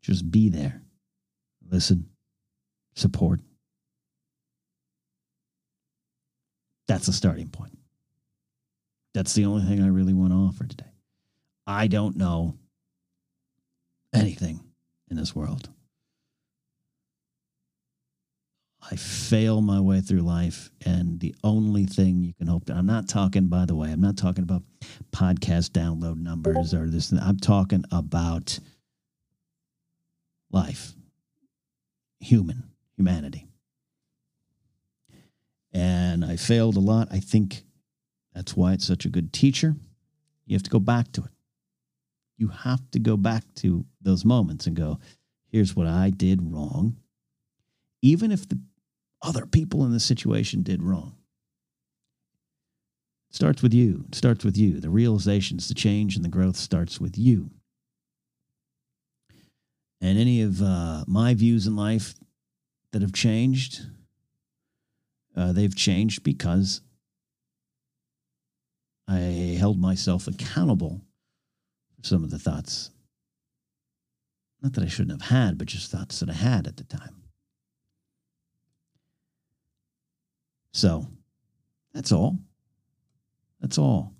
Just 0.00 0.30
be 0.30 0.48
there. 0.48 0.80
Listen, 1.68 2.08
support. 2.94 3.40
That's 6.88 7.08
a 7.08 7.12
starting 7.12 7.48
point. 7.48 7.76
That's 9.12 9.34
the 9.34 9.44
only 9.44 9.66
thing 9.66 9.82
I 9.82 9.88
really 9.88 10.14
want 10.14 10.32
to 10.32 10.36
offer 10.36 10.64
today. 10.64 10.90
I 11.66 11.86
don't 11.86 12.16
know 12.16 12.56
anything 14.14 14.64
in 15.10 15.16
this 15.16 15.34
world. 15.34 15.68
I 18.90 18.96
fail 18.96 19.60
my 19.60 19.78
way 19.78 20.00
through 20.00 20.20
life, 20.20 20.70
and 20.86 21.20
the 21.20 21.34
only 21.44 21.84
thing 21.84 22.22
you 22.22 22.32
can 22.32 22.46
hope 22.46 22.64
to, 22.66 22.74
I'm 22.74 22.86
not 22.86 23.08
talking, 23.08 23.48
by 23.48 23.66
the 23.66 23.74
way, 23.74 23.92
I'm 23.92 24.00
not 24.00 24.16
talking 24.16 24.42
about 24.42 24.62
podcast 25.12 25.70
download 25.70 26.16
numbers 26.16 26.72
or 26.72 26.86
this. 26.88 27.12
I'm 27.12 27.36
talking 27.36 27.84
about 27.92 28.58
life, 30.50 30.94
human, 32.20 32.70
humanity. 32.96 33.46
And 35.72 36.24
I 36.24 36.36
failed 36.36 36.76
a 36.76 36.80
lot. 36.80 37.08
I 37.12 37.20
think 37.20 37.62
that's 38.34 38.56
why 38.56 38.72
it's 38.72 38.86
such 38.86 39.04
a 39.04 39.10
good 39.10 39.32
teacher. 39.32 39.76
You 40.46 40.56
have 40.56 40.62
to 40.64 40.70
go 40.70 40.80
back 40.80 41.12
to 41.12 41.22
it. 41.22 41.30
You 42.40 42.48
have 42.48 42.90
to 42.92 42.98
go 42.98 43.18
back 43.18 43.44
to 43.56 43.84
those 44.00 44.24
moments 44.24 44.66
and 44.66 44.74
go, 44.74 44.98
here's 45.52 45.76
what 45.76 45.86
I 45.86 46.08
did 46.08 46.40
wrong. 46.40 46.96
Even 48.00 48.32
if 48.32 48.48
the 48.48 48.58
other 49.20 49.44
people 49.44 49.84
in 49.84 49.92
the 49.92 50.00
situation 50.00 50.62
did 50.62 50.82
wrong. 50.82 51.16
It 53.28 53.34
starts 53.34 53.62
with 53.62 53.74
you. 53.74 54.06
It 54.08 54.14
starts 54.14 54.42
with 54.42 54.56
you. 54.56 54.80
The 54.80 54.88
realizations, 54.88 55.68
the 55.68 55.74
change, 55.74 56.16
and 56.16 56.24
the 56.24 56.30
growth 56.30 56.56
starts 56.56 56.98
with 56.98 57.18
you. 57.18 57.50
And 60.00 60.18
any 60.18 60.40
of 60.40 60.62
uh, 60.62 61.04
my 61.06 61.34
views 61.34 61.66
in 61.66 61.76
life 61.76 62.14
that 62.92 63.02
have 63.02 63.12
changed, 63.12 63.82
uh, 65.36 65.52
they've 65.52 65.76
changed 65.76 66.22
because 66.22 66.80
I 69.06 69.56
held 69.58 69.78
myself 69.78 70.26
accountable 70.26 71.02
some 72.02 72.24
of 72.24 72.30
the 72.30 72.38
thoughts. 72.38 72.90
Not 74.62 74.74
that 74.74 74.84
I 74.84 74.88
shouldn't 74.88 75.20
have 75.22 75.30
had, 75.30 75.58
but 75.58 75.68
just 75.68 75.90
thoughts 75.90 76.20
that 76.20 76.28
I 76.28 76.34
had 76.34 76.66
at 76.66 76.76
the 76.76 76.84
time. 76.84 77.22
So 80.72 81.06
that's 81.94 82.12
all. 82.12 82.38
That's 83.60 83.78
all. 83.78 84.14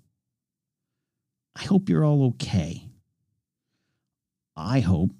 I 1.55 1.63
hope 1.63 1.89
you're 1.89 2.05
all 2.05 2.27
okay. 2.29 2.87
I 4.55 4.79
hope 4.79 5.11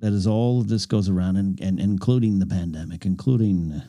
that 0.00 0.12
as 0.12 0.26
all 0.26 0.60
of 0.60 0.68
this 0.68 0.86
goes 0.86 1.08
around, 1.08 1.36
and, 1.36 1.60
and 1.60 1.80
including 1.80 2.38
the 2.38 2.46
pandemic, 2.46 3.06
including 3.06 3.82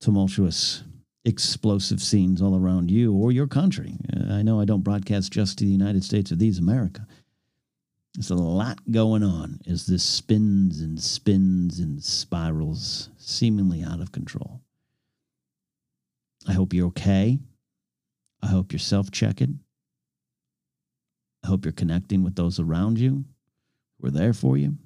tumultuous, 0.00 0.82
explosive 1.24 2.00
scenes 2.00 2.40
all 2.40 2.56
around 2.56 2.90
you 2.90 3.12
or 3.12 3.30
your 3.32 3.46
country. 3.46 3.96
Uh, 4.14 4.32
I 4.32 4.42
know 4.42 4.60
I 4.60 4.64
don't 4.64 4.84
broadcast 4.84 5.32
just 5.32 5.58
to 5.58 5.64
the 5.64 5.70
United 5.70 6.04
States 6.04 6.30
of 6.30 6.38
these 6.38 6.58
America. 6.58 7.06
There's 8.14 8.30
a 8.30 8.34
lot 8.34 8.78
going 8.90 9.22
on 9.22 9.60
as 9.68 9.86
this 9.86 10.02
spins 10.02 10.80
and 10.80 11.00
spins 11.00 11.78
and 11.78 12.02
spirals, 12.02 13.10
seemingly 13.18 13.84
out 13.84 14.00
of 14.00 14.12
control. 14.12 14.60
I 16.48 16.52
hope 16.52 16.72
you're 16.72 16.88
okay. 16.88 17.38
I 18.42 18.46
hope 18.46 18.72
you're 18.72 18.78
self 18.78 19.10
checking. 19.10 19.60
I 21.44 21.48
hope 21.48 21.64
you're 21.64 21.72
connecting 21.72 22.22
with 22.24 22.34
those 22.34 22.58
around 22.58 22.98
you 22.98 23.24
who 24.00 24.08
are 24.08 24.10
there 24.10 24.32
for 24.32 24.56
you. 24.56 24.76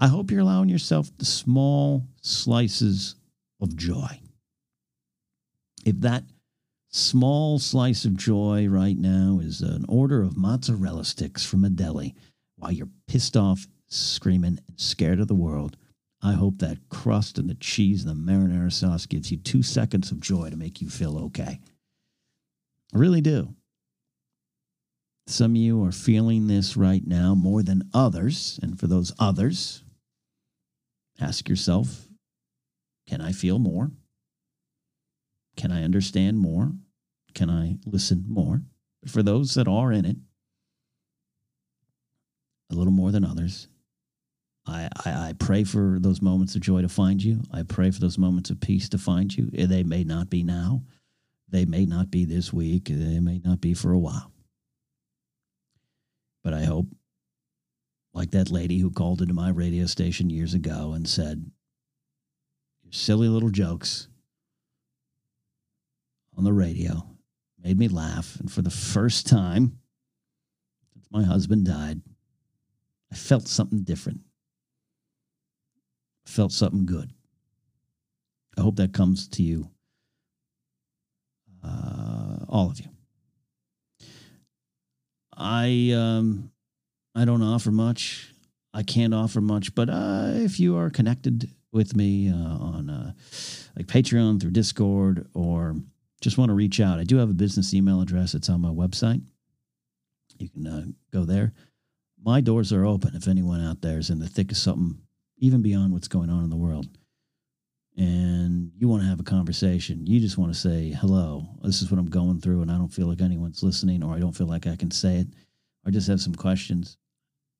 I 0.00 0.08
hope 0.08 0.30
you're 0.30 0.40
allowing 0.40 0.68
yourself 0.68 1.10
the 1.18 1.24
small 1.24 2.06
slices 2.20 3.14
of 3.60 3.76
joy. 3.76 4.20
If 5.88 6.02
that 6.02 6.24
small 6.90 7.58
slice 7.58 8.04
of 8.04 8.14
joy 8.14 8.68
right 8.68 8.98
now 8.98 9.40
is 9.42 9.62
an 9.62 9.86
order 9.88 10.20
of 10.20 10.36
mozzarella 10.36 11.06
sticks 11.06 11.46
from 11.46 11.64
a 11.64 11.70
deli 11.70 12.14
while 12.56 12.70
you're 12.70 12.90
pissed 13.06 13.38
off, 13.38 13.66
screaming, 13.86 14.58
and 14.68 14.78
scared 14.78 15.18
of 15.18 15.28
the 15.28 15.34
world, 15.34 15.78
I 16.20 16.34
hope 16.34 16.58
that 16.58 16.90
crust 16.90 17.38
and 17.38 17.48
the 17.48 17.54
cheese 17.54 18.04
and 18.04 18.10
the 18.10 18.32
marinara 18.32 18.70
sauce 18.70 19.06
gives 19.06 19.30
you 19.30 19.38
two 19.38 19.62
seconds 19.62 20.10
of 20.10 20.20
joy 20.20 20.50
to 20.50 20.58
make 20.58 20.82
you 20.82 20.90
feel 20.90 21.16
okay. 21.20 21.58
I 22.94 22.98
really 22.98 23.22
do. 23.22 23.54
Some 25.26 25.52
of 25.52 25.56
you 25.56 25.82
are 25.84 25.92
feeling 25.92 26.48
this 26.48 26.76
right 26.76 27.06
now 27.06 27.34
more 27.34 27.62
than 27.62 27.88
others. 27.94 28.60
And 28.62 28.78
for 28.78 28.88
those 28.88 29.10
others, 29.18 29.84
ask 31.18 31.48
yourself 31.48 32.08
can 33.06 33.22
I 33.22 33.32
feel 33.32 33.58
more? 33.58 33.90
Can 35.58 35.72
I 35.72 35.82
understand 35.82 36.38
more? 36.38 36.70
Can 37.34 37.50
I 37.50 37.78
listen 37.84 38.24
more? 38.28 38.62
For 39.08 39.24
those 39.24 39.54
that 39.54 39.66
are 39.66 39.90
in 39.90 40.04
it, 40.04 40.16
a 42.70 42.76
little 42.76 42.92
more 42.92 43.10
than 43.10 43.24
others, 43.24 43.66
I, 44.66 44.88
I, 45.04 45.10
I, 45.10 45.32
pray 45.36 45.64
for 45.64 45.98
those 45.98 46.22
moments 46.22 46.54
of 46.54 46.60
joy 46.60 46.82
to 46.82 46.88
find 46.88 47.20
you. 47.20 47.42
I 47.52 47.64
pray 47.64 47.90
for 47.90 47.98
those 47.98 48.18
moments 48.18 48.50
of 48.50 48.60
peace 48.60 48.88
to 48.90 48.98
find 48.98 49.36
you. 49.36 49.50
Eh, 49.52 49.66
they 49.66 49.82
may 49.82 50.04
not 50.04 50.30
be 50.30 50.44
now. 50.44 50.84
They 51.48 51.64
may 51.64 51.86
not 51.86 52.08
be 52.10 52.24
this 52.24 52.52
week. 52.52 52.84
They 52.84 53.18
may 53.18 53.40
not 53.44 53.60
be 53.60 53.74
for 53.74 53.90
a 53.90 53.98
while. 53.98 54.30
But 56.44 56.54
I 56.54 56.64
hope, 56.64 56.86
like 58.14 58.30
that 58.30 58.50
lady 58.50 58.78
who 58.78 58.90
called 58.90 59.22
into 59.22 59.34
my 59.34 59.48
radio 59.48 59.86
station 59.86 60.30
years 60.30 60.54
ago 60.54 60.92
and 60.92 61.08
said, 61.08 61.50
Your 62.84 62.92
silly 62.92 63.26
little 63.26 63.50
jokes 63.50 64.06
on 66.38 66.44
the 66.44 66.52
radio 66.52 67.04
made 67.62 67.78
me 67.78 67.88
laugh. 67.88 68.40
And 68.40 68.50
for 68.50 68.62
the 68.62 68.70
first 68.70 69.26
time 69.26 69.78
since 70.94 71.06
my 71.10 71.24
husband 71.24 71.66
died, 71.66 72.00
I 73.12 73.16
felt 73.16 73.48
something 73.48 73.82
different 73.82 74.20
felt 76.28 76.52
something 76.52 76.86
good. 76.86 77.10
I 78.56 78.60
hope 78.60 78.76
that 78.76 78.92
comes 78.92 79.28
to 79.28 79.42
you, 79.42 79.70
uh, 81.64 82.44
all 82.48 82.70
of 82.70 82.80
you. 82.80 82.88
I 85.36 85.92
um, 85.96 86.50
I 87.14 87.24
don't 87.24 87.42
offer 87.42 87.70
much. 87.70 88.32
I 88.74 88.82
can't 88.82 89.14
offer 89.14 89.40
much, 89.40 89.74
but 89.74 89.88
uh, 89.88 90.32
if 90.34 90.60
you 90.60 90.76
are 90.76 90.90
connected 90.90 91.48
with 91.72 91.96
me 91.96 92.28
uh, 92.30 92.34
on 92.34 92.90
uh, 92.90 93.12
like 93.76 93.86
Patreon 93.86 94.40
through 94.40 94.50
Discord 94.50 95.28
or 95.34 95.76
just 96.20 96.38
want 96.38 96.48
to 96.50 96.54
reach 96.54 96.80
out, 96.80 96.98
I 96.98 97.04
do 97.04 97.16
have 97.16 97.30
a 97.30 97.34
business 97.34 97.74
email 97.74 98.00
address. 98.00 98.34
It's 98.34 98.48
on 98.48 98.60
my 98.60 98.70
website. 98.70 99.22
You 100.38 100.48
can 100.48 100.66
uh, 100.66 100.84
go 101.12 101.24
there. 101.24 101.52
My 102.22 102.40
doors 102.40 102.72
are 102.72 102.84
open 102.84 103.14
if 103.14 103.28
anyone 103.28 103.64
out 103.64 103.80
there 103.80 103.98
is 103.98 104.10
in 104.10 104.18
the 104.18 104.28
thick 104.28 104.50
of 104.50 104.56
something 104.56 105.00
even 105.38 105.62
beyond 105.62 105.92
what's 105.92 106.08
going 106.08 106.30
on 106.30 106.42
in 106.42 106.50
the 106.50 106.56
world, 106.56 106.88
and 107.96 108.72
you 108.76 108.88
want 108.88 109.02
to 109.02 109.08
have 109.08 109.20
a 109.20 109.24
conversation, 109.24 110.06
you 110.06 110.18
just 110.18 110.36
want 110.36 110.52
to 110.52 110.58
say, 110.58 110.90
hello, 110.90 111.46
this 111.62 111.80
is 111.80 111.90
what 111.90 111.98
I'm 111.98 112.10
going 112.10 112.40
through, 112.40 112.62
and 112.62 112.70
I 112.70 112.76
don't 112.76 112.92
feel 112.92 113.06
like 113.06 113.20
anyone's 113.20 113.62
listening, 113.62 114.02
or 114.02 114.14
I 114.14 114.18
don't 114.18 114.36
feel 114.36 114.48
like 114.48 114.66
I 114.66 114.74
can 114.74 114.90
say 114.90 115.16
it, 115.16 115.28
or 115.84 115.92
just 115.92 116.08
have 116.08 116.20
some 116.20 116.34
questions, 116.34 116.96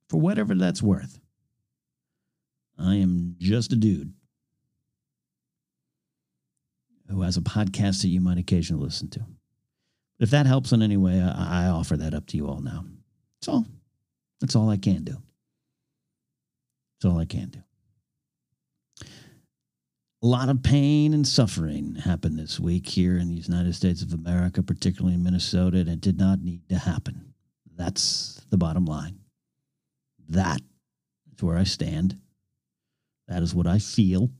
for 0.09 0.21
whatever 0.21 0.55
that's 0.57 0.83
worth. 0.83 1.21
I 2.79 2.97
am 2.97 3.37
just 3.39 3.73
a 3.73 3.77
dude 3.77 4.13
who 7.11 7.23
has 7.23 7.37
a 7.37 7.43
podcast 7.43 8.03
that 8.03 8.09
you 8.09 8.21
might 8.21 8.39
occasionally 8.39 8.85
listen 8.85 9.09
to. 9.11 9.21
If 10.19 10.31
that 10.31 10.47
helps 10.47 10.73
in 10.73 10.83
any 10.83 10.97
way, 10.97 11.21
I, 11.21 11.67
I 11.67 11.69
offer 11.69 11.97
that 11.97 12.15
up 12.15 12.27
to 12.29 12.37
you 12.37 12.49
all 12.49 12.61
now. 12.61 12.85
That's 13.41 13.49
all. 13.49 13.67
That's 14.41 14.57
all 14.57 14.71
I 14.71 14.77
can 14.77 15.05
do. 15.05 15.17
That's 17.01 17.13
all 17.13 17.19
I 17.19 17.25
can 17.25 17.51
do. 17.51 17.61
A 20.21 20.27
lot 20.27 20.49
of 20.49 20.65
pain 20.65 21.15
and 21.15 21.27
suffering 21.27 21.95
happened 21.95 22.37
this 22.39 22.59
week 22.59 22.89
here 22.89 23.19
in 23.19 23.29
the 23.29 23.41
United 23.41 23.73
States 23.75 24.03
of 24.03 24.13
America, 24.13 24.65
particularly 24.65 25.15
in 25.15 25.23
Minnesota, 25.23 25.79
and 25.79 25.89
it 25.89 26.01
did 26.01 26.19
not 26.19 26.41
need 26.41 26.69
to 26.69 26.77
happen. 26.77 27.35
That's 27.77 28.45
the 28.51 28.59
bottom 28.59 28.85
line. 28.85 29.21
That 30.29 30.61
is 31.33 31.41
where 31.41 31.57
I 31.57 31.63
stand. 31.63 32.19
That 33.29 33.45
is 33.45 33.55
what 33.55 33.69
I 33.69 33.79
feel. 33.79 34.31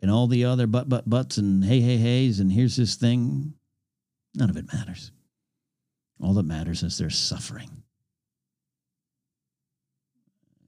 And 0.00 0.10
all 0.10 0.26
the 0.26 0.44
other 0.44 0.66
but, 0.66 0.88
but, 0.88 1.08
buts 1.08 1.38
and 1.38 1.64
hey, 1.64 1.80
hey, 1.80 1.98
heys, 1.98 2.40
and 2.40 2.52
here's 2.52 2.76
this 2.76 2.94
thing, 2.94 3.54
none 4.34 4.50
of 4.50 4.56
it 4.56 4.72
matters. 4.72 5.10
All 6.22 6.34
that 6.34 6.44
matters 6.44 6.82
is 6.82 6.98
there's 6.98 7.18
suffering. 7.18 7.82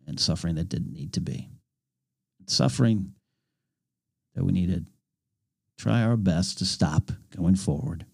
And 0.07 0.19
suffering 0.19 0.57
that 0.57 0.69
didn't 0.69 0.93
need 0.93 1.13
to 1.15 1.21
be. 1.21 1.49
Suffering 2.47 3.13
that 4.35 4.45
we 4.45 4.53
need 4.53 4.71
to 4.75 4.85
try 5.79 6.03
our 6.03 6.17
best 6.17 6.59
to 6.59 6.65
stop 6.65 7.13
going 7.37 7.55
forward, 7.55 8.07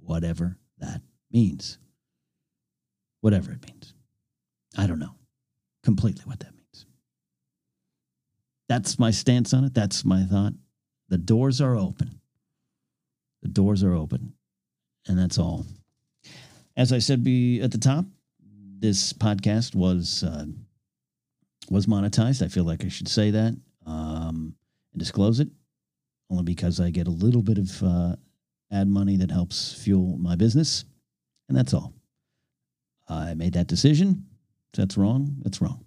whatever 0.00 0.58
that 0.78 1.02
means. 1.32 1.78
Whatever 3.20 3.52
it 3.52 3.66
means. 3.66 3.94
I 4.76 4.86
don't 4.86 4.98
know 4.98 5.14
completely 5.82 6.22
what 6.24 6.40
that 6.40 6.52
means. 6.52 6.61
That's 8.72 8.98
my 8.98 9.10
stance 9.10 9.52
on 9.52 9.64
it. 9.64 9.74
That's 9.74 10.02
my 10.02 10.24
thought. 10.24 10.54
The 11.10 11.18
doors 11.18 11.60
are 11.60 11.76
open. 11.76 12.18
The 13.42 13.48
doors 13.48 13.84
are 13.84 13.92
open. 13.92 14.32
And 15.06 15.18
that's 15.18 15.36
all. 15.36 15.66
As 16.74 16.90
I 16.90 16.98
said 16.98 17.22
be 17.22 17.60
at 17.60 17.70
the 17.70 17.76
top, 17.76 18.06
this 18.78 19.12
podcast 19.12 19.74
was 19.74 20.24
uh, 20.24 20.46
was 21.68 21.84
monetized. 21.84 22.42
I 22.42 22.48
feel 22.48 22.64
like 22.64 22.82
I 22.82 22.88
should 22.88 23.08
say 23.08 23.30
that 23.32 23.54
um, 23.84 24.54
and 24.94 24.98
disclose 24.98 25.38
it, 25.38 25.48
only 26.30 26.44
because 26.44 26.80
I 26.80 26.88
get 26.88 27.08
a 27.08 27.10
little 27.10 27.42
bit 27.42 27.58
of 27.58 27.82
uh, 27.82 28.16
ad 28.72 28.88
money 28.88 29.18
that 29.18 29.30
helps 29.30 29.74
fuel 29.74 30.16
my 30.16 30.34
business, 30.34 30.86
and 31.50 31.58
that's 31.58 31.74
all. 31.74 31.92
I 33.06 33.34
made 33.34 33.52
that 33.52 33.66
decision. 33.66 34.24
If 34.72 34.78
that's 34.78 34.96
wrong, 34.96 35.36
that's 35.42 35.60
wrong. 35.60 35.84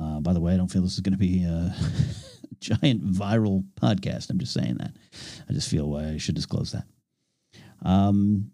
Uh, 0.00 0.20
by 0.20 0.32
the 0.32 0.40
way, 0.40 0.54
I 0.54 0.56
don't 0.56 0.68
feel 0.68 0.82
this 0.82 0.94
is 0.94 1.00
going 1.00 1.12
to 1.12 1.18
be 1.18 1.42
a 1.42 1.74
giant 2.60 3.04
viral 3.04 3.64
podcast. 3.80 4.30
I'm 4.30 4.38
just 4.38 4.52
saying 4.52 4.76
that. 4.78 4.92
I 5.48 5.52
just 5.52 5.70
feel 5.70 5.88
why 5.88 6.10
I 6.10 6.16
should 6.18 6.36
disclose 6.36 6.72
that. 6.72 6.84
Um, 7.82 8.52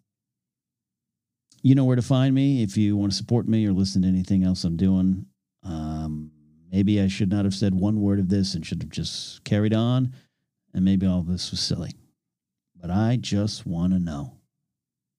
you 1.63 1.75
know 1.75 1.85
where 1.85 1.97
to 1.97 2.03
find 2.03 2.35
me 2.35 2.63
if 2.63 2.77
you 2.77 2.97
want 2.97 3.13
to 3.13 3.17
support 3.17 3.49
me 3.49 3.67
or 3.67 3.73
listen 3.73 4.03
to 4.03 4.09
anything 4.09 4.45
else 4.45 4.65
I'm 4.65 4.77
doing. 4.77 5.27
Um, 5.63 6.31
maybe 6.71 7.01
I 7.01 7.09
should 7.09 7.31
not 7.31 7.45
have 7.45 7.55
said 7.55 7.75
one 7.75 8.01
word 8.01 8.19
of 8.19 8.29
this 8.29 8.55
and 8.55 8.65
should 8.65 8.83
have 8.83 8.91
just 8.91 9.45
carried 9.45 9.73
on, 9.73 10.13
and 10.75 10.85
maybe 10.85 11.07
all 11.07 11.23
this 11.23 11.51
was 11.51 11.61
silly. 11.61 11.93
But 12.79 12.91
I 12.91 13.17
just 13.17 13.67
want 13.67 13.95
to 13.95 13.99
know 13.99 14.35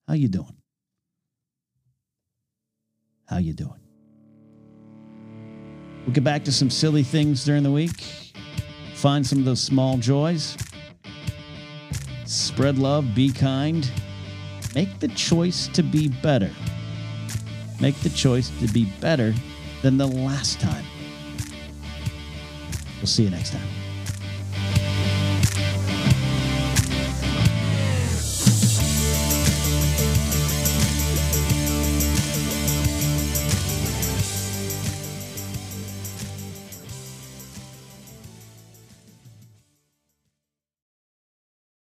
how 0.07 0.13
you 0.13 0.27
doing. 0.27 0.55
How 3.27 3.37
you 3.39 3.53
doing? 3.53 3.84
We'll 6.05 6.13
get 6.13 6.23
back 6.23 6.43
to 6.43 6.51
some 6.51 6.69
silly 6.69 7.01
things 7.01 7.43
during 7.43 7.63
the 7.63 7.71
week. 7.71 7.99
Find 8.93 9.25
some 9.25 9.39
of 9.39 9.45
those 9.45 9.61
small 9.61 9.97
joys. 9.97 10.55
Spread 12.25 12.77
love, 12.77 13.15
be 13.15 13.31
kind. 13.31 13.89
Make 14.75 14.99
the 14.99 15.07
choice 15.07 15.67
to 15.69 15.81
be 15.81 16.09
better. 16.09 16.51
Make 17.81 17.99
the 18.01 18.09
choice 18.09 18.51
to 18.59 18.67
be 18.67 18.85
better 19.01 19.33
than 19.81 19.97
the 19.97 20.07
last 20.07 20.59
time. 20.59 20.85
We'll 22.97 23.07
see 23.07 23.23
you 23.23 23.31
next 23.31 23.51
time. 23.51 23.84